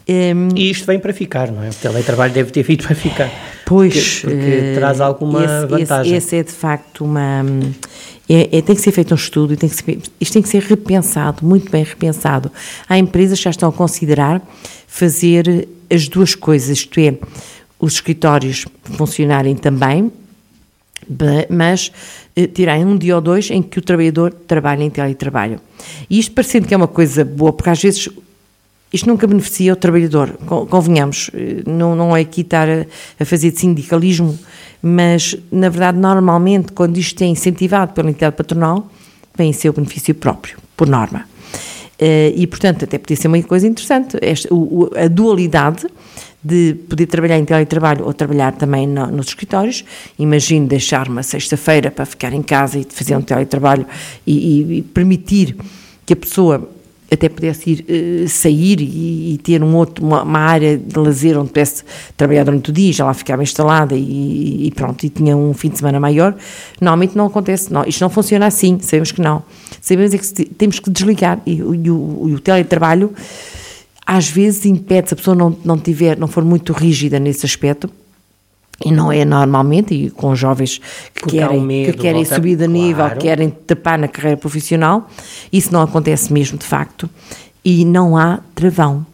Um, 0.08 0.50
e 0.56 0.72
isto 0.72 0.86
vem 0.86 1.00
para 1.00 1.14
ficar, 1.14 1.52
não 1.52 1.64
é? 1.64 1.70
O 1.70 1.74
teletrabalho 1.74 2.34
deve 2.34 2.52
ter 2.52 2.64
vindo 2.64 2.84
para 2.86 2.96
ficar. 2.96 3.30
Pois. 3.66 4.22
Porque, 4.22 4.36
porque 4.36 4.72
uh, 4.72 4.76
traz 4.76 5.02
alguma 5.02 5.44
esse, 5.44 5.66
vantagem. 5.68 6.16
Esse, 6.16 6.28
esse, 6.28 6.36
é 6.38 6.44
de 6.44 6.52
facto 6.52 7.04
uma. 7.06 7.44
É, 8.28 8.58
é, 8.58 8.62
tem 8.62 8.76
que 8.76 8.82
ser 8.82 8.92
feito 8.92 9.12
um 9.12 9.16
estudo 9.16 9.54
e 9.54 9.58
tem 9.58 9.70
que 9.70 9.76
ser, 9.76 10.00
isto 10.20 10.34
tem 10.34 10.42
que 10.42 10.50
ser 10.50 10.64
repensado, 10.64 11.46
muito 11.46 11.72
bem 11.72 11.84
repensado. 11.84 12.52
Há 12.90 12.98
empresas 12.98 13.38
que 13.38 13.44
já 13.44 13.52
estão 13.52 13.70
a 13.70 13.72
considerar 13.72 14.42
fazer 14.88 15.68
as 15.92 16.08
duas 16.08 16.34
coisas, 16.34 16.70
isto 16.70 17.00
é, 17.00 17.14
os 17.80 17.94
escritórios 17.94 18.66
funcionarem 18.98 19.56
também 19.56 20.12
mas 21.50 21.92
eh, 22.36 22.48
tirarem 22.48 22.86
um 22.86 22.98
dia 22.98 23.16
ou 23.16 23.22
dois 23.22 23.50
em 23.50 23.62
que 23.62 23.80
o 23.80 23.82
trabalhador 23.82 24.34
trabalha 24.34 24.84
em 24.84 24.90
teletrabalho. 24.90 25.60
E 26.10 26.20
isto 26.20 26.34
parecendo 26.34 26.68
que 26.68 26.74
é 26.74 26.78
uma 26.78 26.88
coisa 26.88 27.24
boa, 27.24 27.54
porque 27.54 27.70
às 27.70 27.82
vezes 27.82 28.10
isto 28.92 29.10
nunca 29.10 29.28
beneficia 29.28 29.74
o 29.74 29.76
trabalhador, 29.76 30.38
convenhamos, 30.70 31.30
eh, 31.34 31.64
não, 31.66 31.96
não 31.96 32.16
é 32.16 32.22
aqui 32.22 32.42
estar 32.42 32.68
a, 32.70 32.86
a 33.20 33.26
fazer 33.26 33.52
de 33.52 33.60
sindicalismo, 33.60 34.38
mas 34.82 35.36
na 35.52 35.70
verdade 35.70 35.98
normalmente 35.98 36.72
quando 36.72 36.98
isto 36.98 37.22
é 37.22 37.26
incentivado 37.26 37.94
pela 37.94 38.10
entidade 38.10 38.36
patronal, 38.36 38.90
vem 39.38 39.52
ser 39.52 39.70
o 39.70 39.74
benefício 39.74 40.16
próprio, 40.16 40.58
por 40.76 40.88
norma. 40.88 41.26
Uh, 41.96 42.32
e, 42.36 42.46
portanto, 42.46 42.84
até 42.84 42.98
podia 42.98 43.16
ser 43.16 43.30
uma 43.30 43.42
coisa 43.42 43.66
interessante, 43.68 44.18
esta, 44.22 44.50
a 45.02 45.08
dualidade 45.08 45.88
de 46.46 46.76
poder 46.88 47.08
trabalhar 47.08 47.40
em 47.40 47.44
teletrabalho 47.44 48.06
ou 48.06 48.14
trabalhar 48.14 48.52
também 48.52 48.86
no, 48.86 49.08
nos 49.08 49.30
escritórios. 49.30 49.84
Imagino 50.20 50.68
deixar 50.68 51.08
uma 51.10 51.24
sexta-feira 51.24 51.90
para 51.90 52.06
ficar 52.06 52.34
em 52.34 52.44
casa 52.44 52.78
e 52.78 52.86
fazer 52.88 53.16
um 53.16 53.22
teletrabalho 53.22 53.88
e, 54.28 54.34
e, 54.34 54.78
e 54.78 54.82
permitir 54.84 55.58
que 56.06 56.14
a 56.14 56.16
pessoa 56.16 56.70
até 57.12 57.30
pudesse 57.30 57.72
ir 57.72 57.86
uh, 57.90 58.30
sair 58.30 58.80
e, 58.80 59.34
e, 59.34 59.38
ter 59.40 59.64
um 59.64 59.76
outro, 59.76 60.06
uma, 60.06 60.22
uma, 60.22 60.40
área 60.40 60.78
de 60.78 61.00
lazer 61.00 61.36
onde 61.36 61.50
pudesse 61.50 61.84
trabalhar 62.16 62.44
durante 62.44 62.70
o 62.70 62.74
dia, 62.74 62.94
já 62.94 63.06
lá 63.06 63.14
ficava 63.14 63.42
instalada 63.42 63.96
e, 63.96 64.68
e, 64.68 64.72
pronto, 64.72 65.04
e 65.04 65.10
tinha 65.10 65.36
um 65.36 65.54
fim 65.54 65.70
de 65.70 65.80
semana 65.80 66.00
maior. 66.00 66.36
Normalmente 66.80 67.16
não 67.16 67.26
acontece, 67.26 67.74
não, 67.74 67.84
isto 67.86 68.02
não 68.02 68.10
funciona 68.10 68.46
assim, 68.46 68.78
sabemos 68.82 69.12
que 69.12 69.22
não. 69.22 69.44
Sabemos 69.82 70.14
é 70.14 70.18
que 70.18 70.46
temos 70.46 70.80
que 70.80 70.90
desligar 70.92 71.42
e, 71.46 71.62
o, 71.62 72.34
o 72.34 72.40
teletrabalho 72.40 73.14
às 74.06 74.30
vezes 74.30 74.66
impede, 74.66 75.10
se 75.10 75.14
a 75.14 75.18
pessoa 75.18 75.36
não, 75.36 75.58
não, 75.64 75.78
tiver, 75.78 76.18
não 76.18 76.28
for 76.28 76.44
muito 76.44 76.72
rígida 76.74 77.20
nesse 77.20 77.46
aspecto, 77.46 77.90
e 78.84 78.92
não 78.92 79.12
é 79.12 79.24
normalmente, 79.24 79.94
e 79.94 80.10
com 80.10 80.36
jovens 80.36 80.80
que 81.14 81.22
Porque 81.22 81.38
querem, 81.38 81.62
medo, 81.62 81.94
que 81.94 82.00
querem 82.00 82.26
subir 82.26 82.58
de 82.58 82.68
nível, 82.68 83.06
claro. 83.06 83.20
querem 83.20 83.50
tapar 83.50 83.98
na 83.98 84.08
carreira 84.08 84.38
profissional, 84.38 85.10
isso 85.52 85.72
não 85.72 85.82
acontece 85.82 86.32
mesmo 86.32 86.58
de 86.58 86.66
facto, 86.66 87.10
e 87.64 87.86
não 87.86 88.18
há 88.18 88.40
travão. 88.54 89.06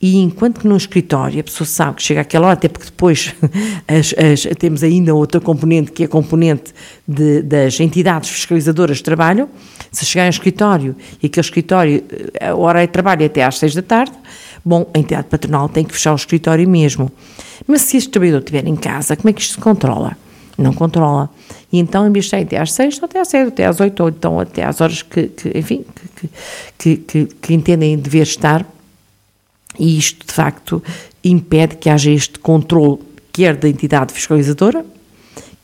E 0.00 0.18
enquanto 0.18 0.60
que 0.60 0.68
num 0.68 0.76
escritório 0.76 1.40
a 1.40 1.42
pessoa 1.42 1.66
sabe 1.66 1.96
que 1.96 2.02
chega 2.02 2.20
àquela 2.20 2.48
hora, 2.48 2.54
até 2.54 2.68
porque 2.68 2.86
depois 2.86 3.34
as, 3.88 4.14
as, 4.18 4.56
temos 4.58 4.82
ainda 4.82 5.14
outra 5.14 5.40
componente, 5.40 5.90
que 5.90 6.02
é 6.02 6.06
a 6.06 6.08
componente 6.08 6.74
de, 7.08 7.40
das 7.42 7.80
entidades 7.80 8.28
fiscalizadoras 8.28 8.98
de 8.98 9.02
trabalho, 9.02 9.48
se 9.90 10.04
chegar 10.04 10.24
ao 10.24 10.30
escritório 10.30 10.94
e 11.22 11.26
aquele 11.26 11.44
escritório, 11.44 12.04
a 12.40 12.54
hora 12.54 12.80
de 12.80 12.88
trabalho 12.88 13.22
é 13.22 13.26
até 13.26 13.42
às 13.42 13.58
seis 13.58 13.74
da 13.74 13.82
tarde, 13.82 14.12
bom, 14.62 14.86
a 14.92 14.98
entidade 14.98 15.28
patronal 15.28 15.68
tem 15.68 15.84
que 15.84 15.94
fechar 15.94 16.12
o 16.12 16.16
escritório 16.16 16.68
mesmo. 16.68 17.10
Mas 17.66 17.82
se 17.82 17.96
este 17.96 18.10
trabalhador 18.10 18.40
estiver 18.40 18.66
em 18.66 18.76
casa, 18.76 19.16
como 19.16 19.30
é 19.30 19.32
que 19.32 19.40
isto 19.40 19.54
se 19.54 19.60
controla? 19.60 20.16
Não 20.58 20.74
controla. 20.74 21.30
E 21.72 21.78
então, 21.78 22.06
em 22.06 22.12
vez 22.12 22.26
de 22.26 22.36
até 22.36 22.58
às 22.58 22.72
seis, 22.72 22.98
até 23.02 23.20
às 23.20 23.28
sete, 23.28 23.48
até 23.48 23.66
às 23.66 23.80
oito, 23.80 24.02
ou 24.02 24.08
então 24.08 24.40
até 24.40 24.64
às 24.64 24.80
horas 24.80 25.02
que, 25.02 25.28
que 25.28 25.56
enfim, 25.56 25.84
que, 26.78 26.96
que, 26.96 27.26
que 27.26 27.54
entendem 27.54 27.96
dever 27.98 28.22
estar, 28.22 28.66
e 29.78 29.98
isto, 29.98 30.26
de 30.26 30.32
facto, 30.32 30.82
impede 31.22 31.76
que 31.76 31.88
haja 31.88 32.10
este 32.10 32.38
controle, 32.38 32.98
quer 33.32 33.56
da 33.56 33.68
entidade 33.68 34.12
fiscalizadora, 34.12 34.84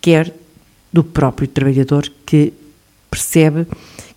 quer 0.01 0.33
do 0.93 1.03
próprio 1.03 1.49
trabalhador 1.49 2.11
que 2.27 2.53
percebe 3.11 3.67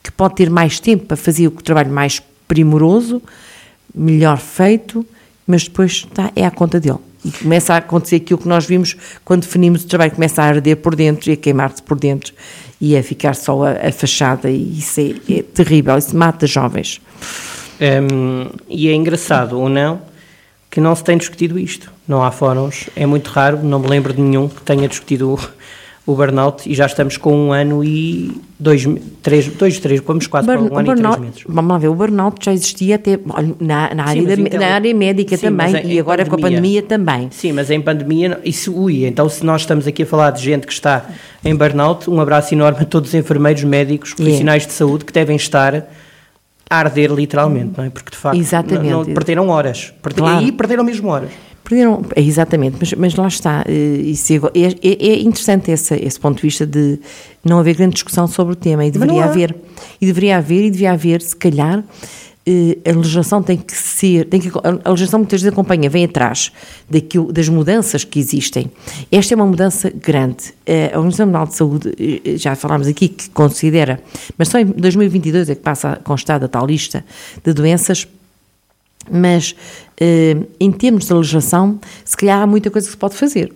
que 0.03 0.12
pode 0.12 0.36
ter 0.36 0.49
mais 0.49 0.79
tempo 0.79 1.05
para 1.05 1.17
fazer 1.17 1.47
o 1.47 1.51
trabalho 1.51 1.91
mais 1.91 2.21
primoroso, 2.47 3.21
melhor 3.93 4.38
feito, 4.38 5.05
mas 5.47 5.63
depois 5.63 5.91
está, 5.91 6.31
é 6.36 6.45
à 6.45 6.51
conta 6.51 6.79
dele. 6.79 6.99
E 7.23 7.31
começa 7.31 7.73
a 7.73 7.77
acontecer 7.77 8.17
aquilo 8.17 8.38
que 8.38 8.47
nós 8.47 8.65
vimos 8.65 8.95
quando 9.23 9.41
definimos 9.41 9.84
o 9.84 9.88
trabalho, 9.88 10.12
começa 10.12 10.43
a 10.43 10.45
arder 10.45 10.77
por 10.77 10.95
dentro 10.95 11.29
e 11.31 11.34
a 11.34 11.38
queimar-se 11.38 11.81
por 11.81 11.97
dentro 11.97 12.34
e 12.79 12.95
a 12.95 13.01
ficar 13.01 13.36
só 13.36 13.63
a, 13.63 13.88
a 13.88 13.91
fachada, 13.91 14.49
e 14.49 14.77
isso 14.77 14.99
é, 14.99 15.34
é 15.34 15.41
terrível, 15.41 15.97
isso 15.97 16.15
mata 16.15 16.45
jovens. 16.45 17.01
Um, 17.79 18.49
e 18.69 18.88
é 18.88 18.93
engraçado 18.93 19.59
ou 19.59 19.69
não 19.69 20.01
que 20.69 20.81
não 20.81 20.93
se 20.93 21.03
tem 21.03 21.17
discutido 21.17 21.57
isto. 21.57 21.91
Não 22.07 22.21
há 22.21 22.31
fóruns, 22.31 22.89
é 22.95 23.05
muito 23.05 23.29
raro, 23.29 23.59
não 23.63 23.79
me 23.79 23.88
lembro 23.88 24.13
de 24.13 24.21
nenhum 24.21 24.49
que 24.49 24.61
tenha 24.61 24.88
discutido 24.88 25.39
o 26.05 26.13
burnout 26.13 26.69
e 26.69 26.75
já 26.75 26.85
estamos 26.85 27.17
com 27.17 27.33
um 27.33 27.51
ano 27.51 27.83
e 27.83 28.31
dois, 28.59 28.85
três, 29.23 29.47
dois, 29.47 29.79
três, 29.79 30.01
vamos 30.01 30.27
quase 30.27 30.45
para 30.45 30.59
um 30.59 30.77
ano 30.77 30.85
burnout, 30.85 30.99
e 30.99 31.01
três 31.01 31.19
meses. 31.19 31.43
Vamos 31.47 31.71
lá 31.71 31.77
ver, 31.77 31.88
o 31.88 31.95
burnout 31.95 32.43
já 32.43 32.53
existia 32.53 32.95
até 32.95 33.17
na, 33.59 33.95
na, 33.95 34.03
área, 34.03 34.35
Sim, 34.35 34.43
da, 34.43 34.59
na 34.59 34.67
área 34.67 34.93
médica 34.93 35.35
Sim, 35.35 35.47
também 35.47 35.93
e 35.93 35.99
agora 35.99 36.25
pandemia, 36.25 36.29
com 36.29 36.35
a 36.35 36.49
pandemia 36.49 36.81
também. 36.83 37.27
Sim, 37.31 37.53
mas 37.53 37.71
em 37.71 37.81
pandemia, 37.81 38.39
isso, 38.43 38.71
ui, 38.75 39.05
então 39.05 39.27
se 39.27 39.43
nós 39.43 39.61
estamos 39.61 39.88
aqui 39.88 40.03
a 40.03 40.05
falar 40.05 40.31
de 40.31 40.43
gente 40.43 40.67
que 40.67 40.73
está 40.73 41.05
em 41.43 41.55
burnout, 41.55 42.09
um 42.09 42.19
abraço 42.19 42.53
enorme 42.53 42.81
a 42.81 42.85
todos 42.85 43.09
os 43.09 43.15
enfermeiros, 43.15 43.63
médicos, 43.63 44.13
profissionais 44.13 44.63
yeah. 44.63 44.67
de 44.67 44.73
saúde 44.73 45.05
que 45.05 45.13
devem 45.13 45.38
estar 45.38 45.88
arder 46.69 47.12
literalmente, 47.12 47.73
não 47.78 47.86
é? 47.86 47.89
Porque 47.89 48.12
de 48.12 48.17
facto 48.17 48.38
Exatamente. 48.38 48.89
Não, 48.89 49.04
não, 49.04 49.13
perderam 49.13 49.49
horas, 49.49 49.93
perderam, 50.01 50.28
claro. 50.28 50.45
e 50.45 50.51
perderam 50.51 50.84
mesmo 50.84 51.10
horas. 51.10 51.32
Perderam, 51.63 52.04
é, 52.15 52.21
exatamente, 52.21 52.78
mas, 52.80 52.93
mas 52.93 53.15
lá 53.15 53.28
está. 53.28 53.65
Eh, 53.67 54.13
é, 54.54 54.88
é, 54.88 55.08
é, 55.13 55.21
interessante 55.21 55.71
esse, 55.71 55.95
esse 55.95 56.19
ponto 56.19 56.38
de 56.38 56.43
vista 56.43 56.65
de 56.65 56.99
não 57.43 57.58
haver 57.58 57.75
grande 57.75 57.95
discussão 57.95 58.28
sobre 58.28 58.54
o 58.54 58.56
tema 58.56 58.86
e 58.86 58.91
deveria 58.91 59.25
haver. 59.25 59.56
E 59.99 60.06
deveria 60.06 60.38
haver 60.38 60.63
e 60.65 60.69
devia 60.69 60.91
haver, 60.91 61.21
se 61.21 61.36
calhar, 61.36 61.84
a 62.88 62.91
legislação 62.95 63.41
tem 63.41 63.58
que 63.58 63.75
ser, 63.75 64.25
tem 64.25 64.39
que, 64.39 64.51
a 64.63 64.89
legislação 64.91 65.19
muitas 65.19 65.41
vezes 65.41 65.51
acompanha, 65.51 65.89
vem 65.89 66.05
atrás 66.05 66.51
daquilo, 66.89 67.34
das 67.34 67.49
mudanças 67.49 68.03
que 68.03 68.19
existem. 68.19 68.71
Esta 69.12 69.34
é 69.34 69.36
uma 69.36 69.47
mudança 69.47 69.89
grande. 69.89 70.53
Eh, 70.65 70.91
a 70.93 70.97
Organização 70.97 71.25
Mundial 71.25 71.47
de 71.47 71.55
Saúde, 71.55 72.21
já 72.38 72.55
falámos 72.55 72.88
aqui, 72.88 73.08
que 73.08 73.29
considera, 73.31 73.99
mas 74.38 74.49
só 74.49 74.60
em 74.60 74.65
2022 74.65 75.49
é 75.49 75.55
que 75.55 75.62
passa 75.62 75.93
a 75.93 75.95
constar 75.95 76.39
da 76.39 76.47
tal 76.47 76.67
lista 76.67 77.03
de 77.43 77.51
doenças 77.51 78.08
mas 79.10 79.55
eh, 79.99 80.36
em 80.60 80.71
termos 80.71 81.05
de 81.05 81.13
legislação, 81.13 81.79
se 82.03 82.17
calhar 82.17 82.41
há 82.41 82.47
muita 82.47 82.71
coisa 82.71 82.88
que 82.88 82.91
se 82.91 82.97
pode 82.97 83.15
fazer. 83.15 83.53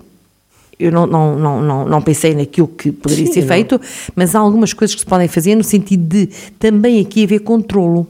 Eu 0.80 0.92
não, 0.92 1.06
não, 1.06 1.38
não, 1.38 1.62
não, 1.62 1.86
não 1.88 2.02
pensei 2.02 2.34
naquilo 2.34 2.68
que 2.68 2.92
poderia 2.92 3.26
Sim, 3.26 3.34
ser 3.34 3.48
feito, 3.48 3.76
não. 3.76 3.82
mas 4.16 4.34
há 4.34 4.40
algumas 4.40 4.74
coisas 4.74 4.96
que 4.96 5.02
se 5.02 5.08
podem 5.08 5.28
fazer 5.28 5.56
no 5.56 5.64
sentido 5.64 6.04
de 6.04 6.28
também 6.58 7.02
aqui 7.02 7.24
haver 7.24 7.40
controlo. 7.40 8.08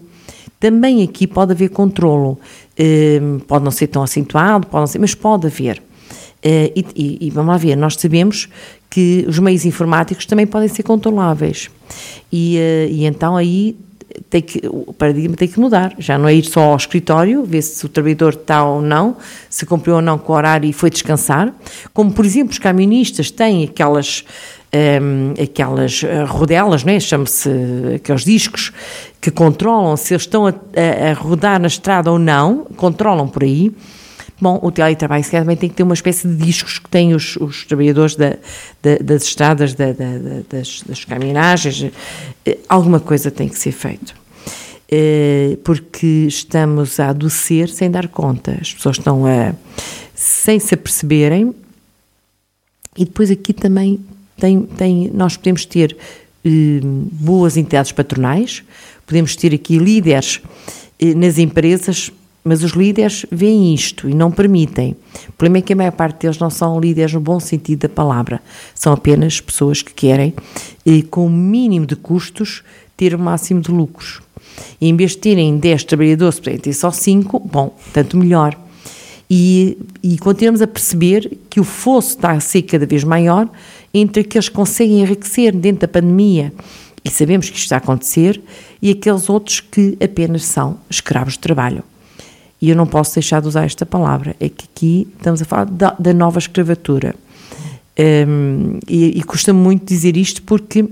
Também 0.59 1.03
aqui 1.03 1.25
pode 1.25 1.53
haver 1.53 1.69
controlo. 1.69 2.37
Eh, 2.77 3.19
pode 3.47 3.63
não 3.63 3.71
ser 3.71 3.87
tão 3.87 4.01
acentuado, 4.01 4.67
pode 4.67 4.89
ser, 4.89 4.99
mas 4.99 5.13
pode 5.13 5.47
haver. 5.47 5.81
Uh, 6.39 6.71
e, 6.73 6.85
e, 6.95 7.27
e, 7.27 7.29
vamos 7.31 7.51
lá 7.51 7.57
ver, 7.57 7.75
nós 7.75 7.95
sabemos 7.95 8.47
que 8.89 9.25
os 9.27 9.37
meios 9.39 9.65
informáticos 9.65 10.25
também 10.25 10.47
podem 10.47 10.69
ser 10.69 10.83
controláveis. 10.83 11.69
E, 12.31 12.57
uh, 12.57 12.89
e 12.89 13.05
então 13.05 13.35
aí 13.35 13.75
tem 14.29 14.41
que, 14.41 14.61
o 14.65 14.93
paradigma 14.93 15.35
tem 15.35 15.49
que 15.49 15.59
mudar. 15.59 15.93
Já 15.99 16.17
não 16.17 16.29
é 16.29 16.33
ir 16.33 16.45
só 16.45 16.61
ao 16.61 16.77
escritório, 16.77 17.43
ver 17.43 17.61
se 17.61 17.85
o 17.85 17.89
trabalhador 17.89 18.33
está 18.33 18.63
ou 18.63 18.81
não, 18.81 19.17
se 19.49 19.65
cumpriu 19.65 19.95
ou 19.95 20.01
não 20.01 20.17
com 20.17 20.31
o 20.31 20.35
horário 20.35 20.69
e 20.69 20.71
foi 20.71 20.89
descansar. 20.89 21.53
Como, 21.93 22.11
por 22.11 22.25
exemplo, 22.25 22.51
os 22.51 22.59
camionistas 22.59 23.29
têm 23.29 23.65
aquelas. 23.65 24.23
Um, 24.71 25.33
aquelas 25.41 26.03
eh, 26.03 26.23
rodelas, 26.25 26.83
né? 26.83 26.99
chama-se 26.99 27.49
aqueles 27.95 28.23
discos 28.23 28.71
que 29.19 29.31
controlam 29.31 29.97
se 29.97 30.13
eles 30.13 30.21
estão 30.21 30.45
a, 30.45 30.49
a, 30.51 31.09
a 31.09 31.13
rodar 31.13 31.59
na 31.59 31.65
estrada 31.65 32.11
ou 32.11 32.19
não, 32.19 32.65
controlam 32.77 33.27
por 33.27 33.43
aí. 33.43 33.73
Bom, 34.41 34.59
o 34.61 34.71
teletrabalho 34.71 35.23
se 35.23 35.31
também 35.31 35.57
tem 35.57 35.69
que 35.69 35.75
ter 35.75 35.83
uma 35.83 35.93
espécie 35.93 36.27
de 36.27 36.35
discos 36.35 36.79
que 36.79 36.89
têm 36.89 37.13
os, 37.13 37.35
os 37.37 37.65
trabalhadores 37.65 38.15
da, 38.15 38.37
da, 38.81 38.97
das 39.01 39.23
estradas, 39.23 39.73
da, 39.73 39.87
das, 40.47 40.83
das 40.87 41.03
caminhagens. 41.03 41.91
Eh, 42.45 42.57
alguma 42.69 42.99
coisa 42.99 43.29
tem 43.29 43.49
que 43.49 43.57
ser 43.57 43.71
feito. 43.71 44.15
Eh, 44.89 45.57
porque 45.63 46.25
estamos 46.27 46.99
a 46.99 47.09
adoecer 47.09 47.69
sem 47.69 47.91
dar 47.91 48.07
conta. 48.07 48.57
As 48.61 48.73
pessoas 48.73 48.97
estão 48.97 49.25
a. 49.25 49.53
sem 50.15 50.57
se 50.59 50.73
aperceberem. 50.73 51.53
E 52.97 53.05
depois 53.05 53.29
aqui 53.29 53.53
também 53.53 53.99
tem, 54.39 54.61
tem, 54.61 55.11
nós 55.13 55.37
podemos 55.37 55.65
ter 55.65 55.95
eh, 56.45 56.79
boas 56.83 57.57
entidades 57.57 57.91
patronais, 57.91 58.63
podemos 59.05 59.35
ter 59.35 59.53
aqui 59.53 59.77
líderes 59.77 60.41
nas 61.15 61.37
empresas 61.37 62.11
mas 62.43 62.63
os 62.63 62.71
líderes 62.71 63.25
veem 63.31 63.73
isto 63.73 64.09
e 64.09 64.13
não 64.13 64.31
permitem. 64.31 64.95
O 65.27 65.33
problema 65.33 65.57
é 65.57 65.61
que 65.61 65.73
a 65.73 65.75
maior 65.75 65.91
parte 65.91 66.21
deles 66.21 66.39
não 66.39 66.49
são 66.49 66.79
líderes 66.79 67.13
no 67.13 67.19
bom 67.19 67.39
sentido 67.39 67.81
da 67.81 67.89
palavra. 67.89 68.41
São 68.73 68.93
apenas 68.93 69.41
pessoas 69.41 69.81
que 69.81 69.93
querem, 69.93 70.33
e, 70.85 71.03
com 71.03 71.25
o 71.25 71.29
mínimo 71.29 71.85
de 71.85 71.95
custos, 71.95 72.63
ter 72.95 73.13
o 73.13 73.19
máximo 73.19 73.61
de 73.61 73.71
lucros. 73.71 74.21
E 74.79 74.89
em 74.89 74.95
vez 74.95 75.11
de 75.11 75.17
terem 75.17 75.57
10 75.57 75.83
trabalhadores, 75.83 76.39
podem 76.39 76.57
ter 76.57 76.73
só 76.73 76.91
5, 76.91 77.39
bom, 77.39 77.77
tanto 77.93 78.17
melhor. 78.17 78.57
E, 79.29 79.77
e 80.01 80.17
continuamos 80.17 80.61
a 80.61 80.67
perceber 80.67 81.37
que 81.49 81.59
o 81.59 81.63
fosso 81.63 82.15
está 82.15 82.31
a 82.31 82.39
ser 82.39 82.63
cada 82.63 82.85
vez 82.85 83.03
maior 83.03 83.47
entre 83.93 84.21
aqueles 84.21 84.49
que 84.49 84.55
conseguem 84.55 85.01
enriquecer 85.01 85.55
dentro 85.55 85.81
da 85.81 85.87
pandemia, 85.87 86.53
e 87.03 87.09
sabemos 87.09 87.49
que 87.49 87.55
isto 87.55 87.65
está 87.65 87.75
a 87.75 87.79
acontecer, 87.79 88.41
e 88.81 88.91
aqueles 88.91 89.29
outros 89.29 89.59
que 89.59 89.97
apenas 90.03 90.45
são 90.45 90.77
escravos 90.89 91.33
de 91.33 91.39
trabalho. 91.39 91.83
E 92.61 92.69
eu 92.69 92.75
não 92.75 92.85
posso 92.85 93.15
deixar 93.15 93.41
de 93.41 93.47
usar 93.47 93.65
esta 93.65 93.85
palavra, 93.85 94.35
é 94.39 94.49
que 94.49 94.65
aqui 94.65 95.07
estamos 95.17 95.41
a 95.41 95.45
falar 95.45 95.65
da, 95.65 95.95
da 95.97 96.13
nova 96.13 96.39
escravatura. 96.39 97.15
Um, 97.97 98.79
e, 98.87 99.19
e 99.19 99.23
custa 99.23 99.53
muito 99.53 99.85
dizer 99.85 100.15
isto 100.15 100.41
porque 100.43 100.85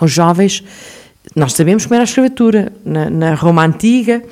os 0.00 0.10
jovens, 0.10 0.62
nós 1.34 1.52
sabemos 1.52 1.84
como 1.84 1.94
era 1.94 2.02
a 2.02 2.04
escravatura 2.04 2.72
na, 2.84 3.10
na 3.10 3.34
Roma 3.34 3.64
Antiga, 3.64 4.22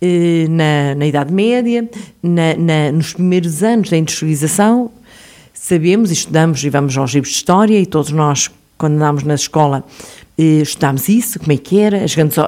eh, 0.00 0.46
na, 0.48 0.94
na, 0.94 1.06
Idade 1.06 1.32
Média, 1.32 1.88
na, 2.22 2.92
nos 2.92 3.12
primeiros 3.12 3.62
anos 3.62 3.90
da 3.90 3.96
industrialização, 3.96 4.90
sabemos 5.60 6.08
e 6.10 6.14
estudamos 6.14 6.64
e 6.64 6.70
vamos 6.70 6.96
aos 6.96 7.12
livros 7.12 7.32
de 7.32 7.36
história 7.36 7.78
e 7.78 7.84
todos 7.84 8.10
nós, 8.10 8.50
quando 8.78 8.94
andamos 8.94 9.24
na 9.24 9.34
escola, 9.34 9.84
estudámos 10.38 11.06
isso, 11.10 11.38
como 11.38 11.52
é 11.52 11.58
que 11.58 11.78
era, 11.78 11.98
grandes, 11.98 12.38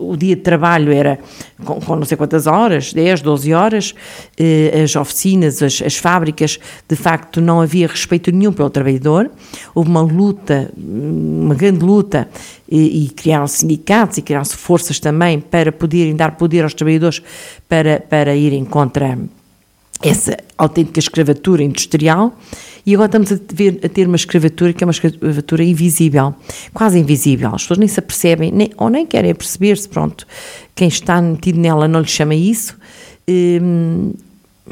o 0.00 0.16
dia 0.16 0.34
de 0.34 0.42
trabalho 0.42 0.92
era 0.92 1.20
com, 1.64 1.80
com, 1.80 1.94
não 1.94 2.04
sei 2.04 2.16
quantas 2.16 2.48
horas, 2.48 2.92
10, 2.92 3.22
12 3.22 3.54
horas, 3.54 3.94
eh, 4.36 4.82
as 4.82 4.96
oficinas, 4.96 5.62
as, 5.62 5.80
as, 5.80 5.94
fábricas, 5.94 6.58
de 6.88 6.96
facto 6.96 7.40
não 7.40 7.60
havia 7.60 7.86
respeito 7.86 8.32
nenhum 8.32 8.52
pelo 8.52 8.70
trabalhador, 8.70 9.30
houve 9.72 9.88
uma 9.88 10.00
luta, 10.00 10.68
uma 10.76 11.54
grande 11.54 11.84
luta, 11.84 12.28
e, 12.68 13.04
e 13.04 13.08
criaram-se 13.10 13.58
sindicatos 13.58 14.18
e 14.18 14.22
criaram-se 14.22 14.56
forças 14.56 14.98
também 14.98 15.38
para 15.38 15.70
poderem 15.70 16.16
dar 16.16 16.32
poder 16.32 16.64
aos 16.64 16.74
trabalhadores 16.74 17.22
para, 17.68 18.00
para 18.00 18.34
irem 18.34 18.64
contra 18.64 19.16
essa 20.02 20.36
autêntica 20.58 20.98
escravatura 20.98 21.62
industrial, 21.62 22.36
e 22.84 22.94
agora 22.94 23.06
estamos 23.06 23.32
a, 23.32 23.38
ver, 23.52 23.80
a 23.84 23.88
ter 23.88 24.06
uma 24.06 24.16
escravatura 24.16 24.72
que 24.72 24.84
é 24.84 24.86
uma 24.86 24.92
escravatura 24.92 25.64
invisível, 25.64 26.34
quase 26.72 26.98
invisível. 26.98 27.54
As 27.54 27.62
pessoas 27.62 27.78
nem 27.78 27.88
se 27.88 27.98
apercebem, 27.98 28.52
nem, 28.52 28.70
ou 28.76 28.88
nem 28.88 29.04
querem 29.04 29.34
perceber-se, 29.34 29.88
pronto. 29.88 30.26
Quem 30.74 30.86
está 30.86 31.20
metido 31.20 31.58
nela 31.58 31.88
não 31.88 32.00
lhe 32.00 32.06
chama 32.06 32.34
isso. 32.34 32.76
Hum, 33.28 34.12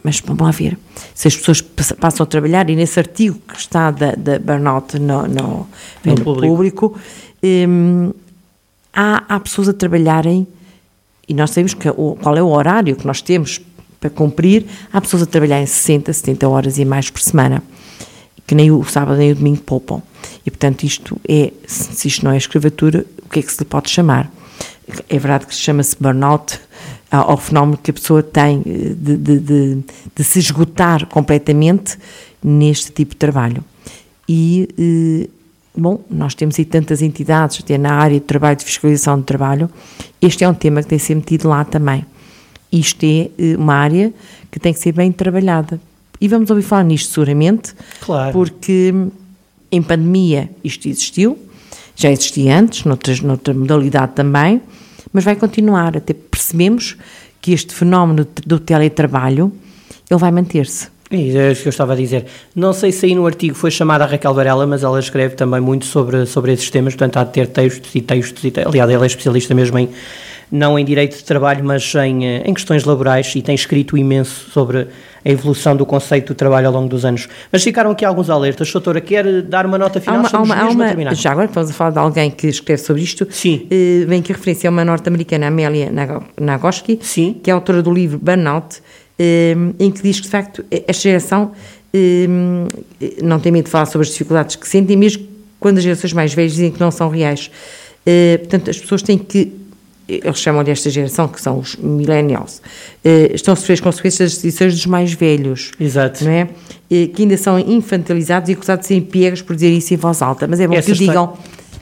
mas 0.03 0.21
vamos 0.21 0.43
lá 0.43 0.51
ver. 0.53 0.79
Se 1.13 1.29
as 1.29 1.37
pessoas 1.37 1.61
passam 1.61 2.25
a 2.25 2.27
trabalhar, 2.27 2.69
e 2.71 2.77
nesse 2.77 2.99
artigo 3.01 3.39
que 3.49 3.59
está 3.59 3.91
da, 3.91 4.13
da 4.13 4.39
Burnout 4.39 4.99
no, 4.99 5.27
no, 5.27 5.67
no, 6.05 6.15
público, 6.23 6.91
público 6.91 7.01
hum, 7.43 8.13
há, 8.93 9.25
há 9.29 9.41
pessoas 9.41 9.69
a 9.69 9.73
trabalharem, 9.73 10.47
e 11.29 11.35
nós 11.35 11.51
sabemos 11.51 11.75
que, 11.75 11.89
o, 11.89 12.17
qual 12.21 12.37
é 12.37 12.43
o 12.43 12.49
horário 12.49 12.95
que 12.95 13.07
nós 13.07 13.21
temos 13.21 13.61
para 14.05 14.11
cumprir, 14.11 14.67
há 14.93 15.01
pessoas 15.01 15.23
a 15.23 15.27
trabalhar 15.27 15.63
em 15.63 15.67
60, 15.67 16.13
70 16.13 16.47
horas 16.47 16.79
e 16.79 16.85
mais 16.85 17.09
por 17.09 17.23
semana 17.23 17.63
que 18.47 18.55
nem 18.55 18.71
o 18.71 18.85
sábado 18.85 19.17
nem 19.17 19.33
o 19.33 19.35
domingo 19.35 19.63
poupam. 19.63 20.03
E, 20.45 20.51
portanto, 20.51 20.85
isto 20.85 21.19
é, 21.27 21.51
se 21.67 22.07
isto 22.07 22.23
não 22.23 22.33
é 22.33 22.37
escravatura, 22.37 23.07
o 23.25 23.31
que 23.31 23.39
é 23.39 23.43
que 23.43 23.51
se 23.51 23.61
lhe 23.61 23.65
pode 23.65 23.89
chamar? 23.89 24.31
É 25.09 25.19
verdade 25.19 25.47
que 25.47 25.55
chama-se 25.55 25.97
burnout 25.99 26.61
ao 27.11 27.39
fenómeno 27.39 27.79
que 27.83 27.91
a 27.91 27.95
pessoa 27.95 28.23
tem 28.23 28.63
eh, 28.67 28.95
de, 28.95 29.17
de, 29.17 29.39
de, 29.39 29.79
de, 30.15 30.25
se 30.25 30.39
esgotar 30.39 31.07
completamente 31.07 31.97
neste 32.43 32.93
tipo 32.93 33.13
de 33.13 33.17
trabalho. 33.17 33.65
E, 34.29 34.69
eh, 34.79 35.31
bom, 35.75 36.05
nós 36.11 36.35
temos 36.35 36.59
aí 36.59 36.67
tantas 36.67 37.01
entidades, 37.01 37.61
até 37.63 37.79
na 37.79 37.95
área 37.95 38.21
de 38.21 38.27
trabalho, 38.27 38.59
de 38.59 38.65
fiscalização 38.65 39.19
de 39.19 39.25
trabalho, 39.25 39.71
este 40.21 40.45
é 40.45 40.49
um 40.49 40.55
tema 40.55 40.83
que 40.83 40.89
tem 40.89 40.99
ser 40.99 41.15
metido 41.15 41.49
lá 41.49 41.65
também. 41.65 42.05
Isto 42.75 43.05
é 43.05 43.31
eh, 43.39 43.57
uma 43.57 43.75
área 43.75 44.13
que 44.51 44.59
tem 44.59 44.73
que 44.73 44.79
ser 44.79 44.93
bem 44.93 45.13
trabalhada, 45.13 45.81
e 46.21 46.29
vamos 46.29 46.51
ouvir 46.51 46.63
falar 46.63 46.85
nisto 46.85 47.13
seguramente, 47.13 47.75
claro. 48.01 48.33
porque 48.33 48.95
em 49.71 49.83
pandemia 49.83 50.51
isto 50.63 50.89
existiu, 50.89 51.39
já 51.97 52.11
existia 52.11 52.59
antes, 52.59 52.85
noutras, 52.85 53.21
noutra 53.21 53.53
modalidade 53.53 54.13
também, 54.13 54.61
mas 55.13 55.25
vai 55.25 55.37
continuar, 55.37 55.97
até 55.97 56.13
percebemos 56.13 56.97
que 57.41 57.53
este 57.53 57.75
fenómeno 57.75 58.27
do 58.47 58.59
teletrabalho, 58.59 59.53
ele 60.11 60.21
vai 60.21 60.33
manter-se. 60.33 60.89
É 61.11 61.53
isso 61.53 61.63
que 61.63 61.69
eu 61.69 61.71
estava 61.71 61.93
a 61.93 61.97
dizer. 61.97 62.25
Não 62.57 62.73
sei 62.73 62.91
se 62.91 63.07
aí 63.07 63.15
no 63.15 63.27
artigo 63.27 63.55
foi 63.55 63.71
chamada 63.71 64.05
a 64.05 64.07
Raquel 64.07 64.35
Varela, 64.35 64.67
mas 64.67 64.83
ela 64.83 64.99
escreve 64.99 65.37
também 65.37 65.61
muito 65.61 65.85
sobre, 65.85 66.27
sobre 66.27 66.53
esses 66.53 66.71
temas, 66.71 66.95
portanto 66.95 67.19
há 67.19 67.25
de 67.25 67.33
ter 67.33 67.47
textos 67.49 67.95
e 67.95 68.01
textos, 68.01 68.43
e, 68.43 68.53
aliás 68.65 68.91
ela 68.91 69.05
é 69.05 69.07
especialista 69.07 69.55
mesmo 69.55 69.79
em, 69.79 69.89
não 70.55 70.79
em 70.79 70.85
direito 70.85 71.17
de 71.17 71.25
trabalho, 71.25 71.65
mas 71.65 71.93
em, 71.97 72.25
em 72.25 72.55
questões 72.55 72.85
laborais, 72.85 73.35
e 73.35 73.43
tem 73.43 73.57
escrito 73.57 73.99
imenso 73.99 74.51
sobre 74.51 74.87
a 75.25 75.29
evolução 75.29 75.75
do 75.75 75.85
conceito 75.85 76.29
do 76.29 76.37
trabalho 76.37 76.69
ao 76.69 76.73
longo 76.73 76.89
dos 76.89 77.05
anos. 77.05 77.29
Mas 77.51 77.65
ficaram 77.65 77.91
aqui 77.91 78.05
alguns 78.05 78.31
alertas. 78.31 78.71
Doutora, 78.71 79.01
quer 79.01 79.43
dar 79.43 79.67
uma 79.67 79.77
nota 79.77 80.01
final? 80.01 80.25
Há 80.33 80.43
uma, 80.43 80.55
há 80.55 80.69
uma, 80.69 80.87
há 80.87 80.93
uma, 80.93 81.15
já 81.15 81.33
agora 81.33 81.47
estamos 81.47 81.71
a 81.71 81.73
falar 81.73 81.91
de 81.91 81.99
alguém 81.99 82.31
que 82.31 82.47
escreve 82.47 82.81
sobre 82.83 83.03
isto. 83.03 83.27
Sim. 83.31 83.67
Uh, 83.67 84.07
vem 84.07 84.21
aqui 84.21 84.33
a 84.33 84.37
referência 84.37 84.69
a 84.69 84.71
uma 84.71 84.85
norte-americana, 84.85 85.49
Amélia 85.49 85.91
Nagoski, 86.41 87.01
Sim. 87.03 87.41
que 87.43 87.51
é 87.51 87.53
autora 87.53 87.83
do 87.83 87.93
livro 87.93 88.19
Burnout, 88.19 88.81
em 89.79 89.91
que 89.91 90.03
diz 90.03 90.19
que, 90.19 90.27
de 90.27 90.31
facto, 90.31 90.65
esta 90.71 91.03
geração 91.03 91.51
uh, 91.93 92.69
não 93.25 93.41
tem 93.41 93.51
medo 93.51 93.65
de 93.65 93.71
falar 93.73 93.87
sobre 93.87 94.07
as 94.07 94.13
dificuldades 94.13 94.55
que 94.55 94.69
sentem, 94.69 94.97
mesmo 94.97 95.27
quando 95.59 95.79
as 95.79 95.83
gerações 95.83 96.13
mais 96.13 96.33
velhas 96.33 96.53
dizem 96.53 96.71
que 96.71 96.79
não 96.79 96.93
são 96.93 97.09
reais. 97.09 97.51
portanto, 98.41 98.71
as 98.71 98.79
pessoas 98.79 99.03
têm 99.03 99.19
que 99.19 99.64
eles 100.09 100.39
chamam 100.39 100.63
desta 100.63 100.91
geração, 100.91 101.29
que 101.29 101.41
são 101.41 101.59
os 101.59 101.77
millennials, 101.77 102.61
eh, 103.05 103.31
estão 103.35 103.53
a 103.53 103.57
sofrer 103.57 103.75
as 103.75 103.81
consequências 103.81 104.33
das 104.33 104.43
decisões 104.43 104.75
dos 104.75 104.87
mais 104.87 105.13
velhos. 105.13 105.73
Exato. 105.81 106.25
Não 106.25 106.31
é? 106.31 106.49
Eh, 106.91 107.07
que 107.07 107.23
ainda 107.23 107.37
são 107.37 107.59
infantilizados 107.59 108.49
e 108.51 108.53
acusados 108.53 108.83
de 108.83 108.89
serem 108.89 109.03
piegas 109.03 109.41
por 109.41 109.55
dizer 109.55 109.71
isso 109.71 109.95
em 109.95 109.97
voz 109.97 110.21
alta. 110.21 110.47
Mas 110.47 110.61
é 110.61 110.69
bom 110.69 110.75
essa 110.75 110.87
que 110.87 110.93
o 110.93 110.95
digam. 110.95 111.37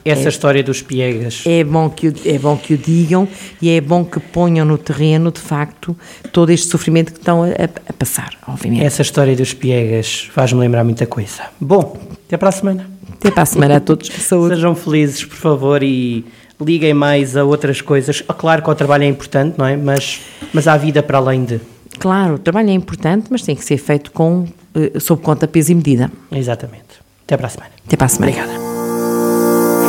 Essa 0.05 0.27
é, 0.27 0.29
história 0.29 0.63
dos 0.63 0.81
piegas. 0.81 1.43
É 1.45 1.63
bom, 1.63 1.89
que 1.89 2.09
o, 2.09 2.13
é 2.25 2.37
bom 2.37 2.57
que 2.57 2.73
o 2.73 2.77
digam 2.77 3.27
e 3.61 3.69
é 3.69 3.79
bom 3.79 4.03
que 4.03 4.19
ponham 4.19 4.65
no 4.65 4.77
terreno, 4.77 5.31
de 5.31 5.39
facto, 5.39 5.95
todo 6.31 6.49
este 6.49 6.67
sofrimento 6.67 7.13
que 7.13 7.19
estão 7.19 7.43
a, 7.43 7.47
a 7.47 7.93
passar, 7.93 8.37
obviamente. 8.47 8.83
Essa 8.83 9.01
história 9.01 9.35
dos 9.35 9.53
piegas 9.53 10.29
faz-me 10.33 10.59
lembrar 10.59 10.83
muita 10.83 11.05
coisa. 11.05 11.43
Bom, 11.59 11.97
até 12.27 12.35
para 12.35 12.49
a 12.49 12.51
semana. 12.51 12.89
Até 13.13 13.31
para 13.31 13.43
a 13.43 13.45
semana 13.45 13.77
a 13.77 13.79
todos. 13.79 14.09
Saúde. 14.19 14.55
Sejam 14.55 14.75
felizes, 14.75 15.23
por 15.23 15.37
favor, 15.37 15.81
e 15.81 16.25
liguem 16.59 16.93
mais 16.93 17.35
a 17.35 17.43
outras 17.43 17.81
coisas. 17.81 18.23
Ah, 18.27 18.33
claro 18.33 18.61
que 18.61 18.69
o 18.69 18.75
trabalho 18.75 19.03
é 19.03 19.07
importante, 19.07 19.55
não 19.57 19.65
é? 19.65 19.75
Mas, 19.75 20.21
mas 20.53 20.67
há 20.67 20.77
vida 20.77 21.01
para 21.03 21.17
além 21.17 21.45
de. 21.45 21.59
Claro, 21.99 22.35
o 22.35 22.39
trabalho 22.39 22.69
é 22.69 22.73
importante, 22.73 23.27
mas 23.29 23.43
tem 23.43 23.55
que 23.55 23.63
ser 23.63 23.77
feito 23.77 24.11
com, 24.11 24.47
uh, 24.75 24.99
sob 24.99 25.21
conta, 25.21 25.47
peso 25.47 25.71
e 25.71 25.75
medida. 25.75 26.11
Exatamente. 26.31 27.01
Até 27.25 27.37
para 27.37 27.47
a 27.47 27.49
semana. 27.49 27.71
Até 27.85 27.95
para 27.95 28.05
a 28.05 28.09
semana. 28.09 28.31
Obrigada. 28.31 28.63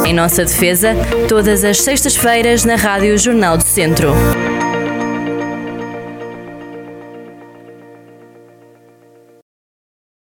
Em 0.06 0.12
nossa 0.12 0.44
defesa, 0.44 0.94
todas 1.28 1.64
as 1.64 1.80
sextas-feiras 1.80 2.64
na 2.64 2.76
Rádio 2.76 3.16
Jornal 3.16 3.56
do 3.56 3.64
Centro. 3.64 4.12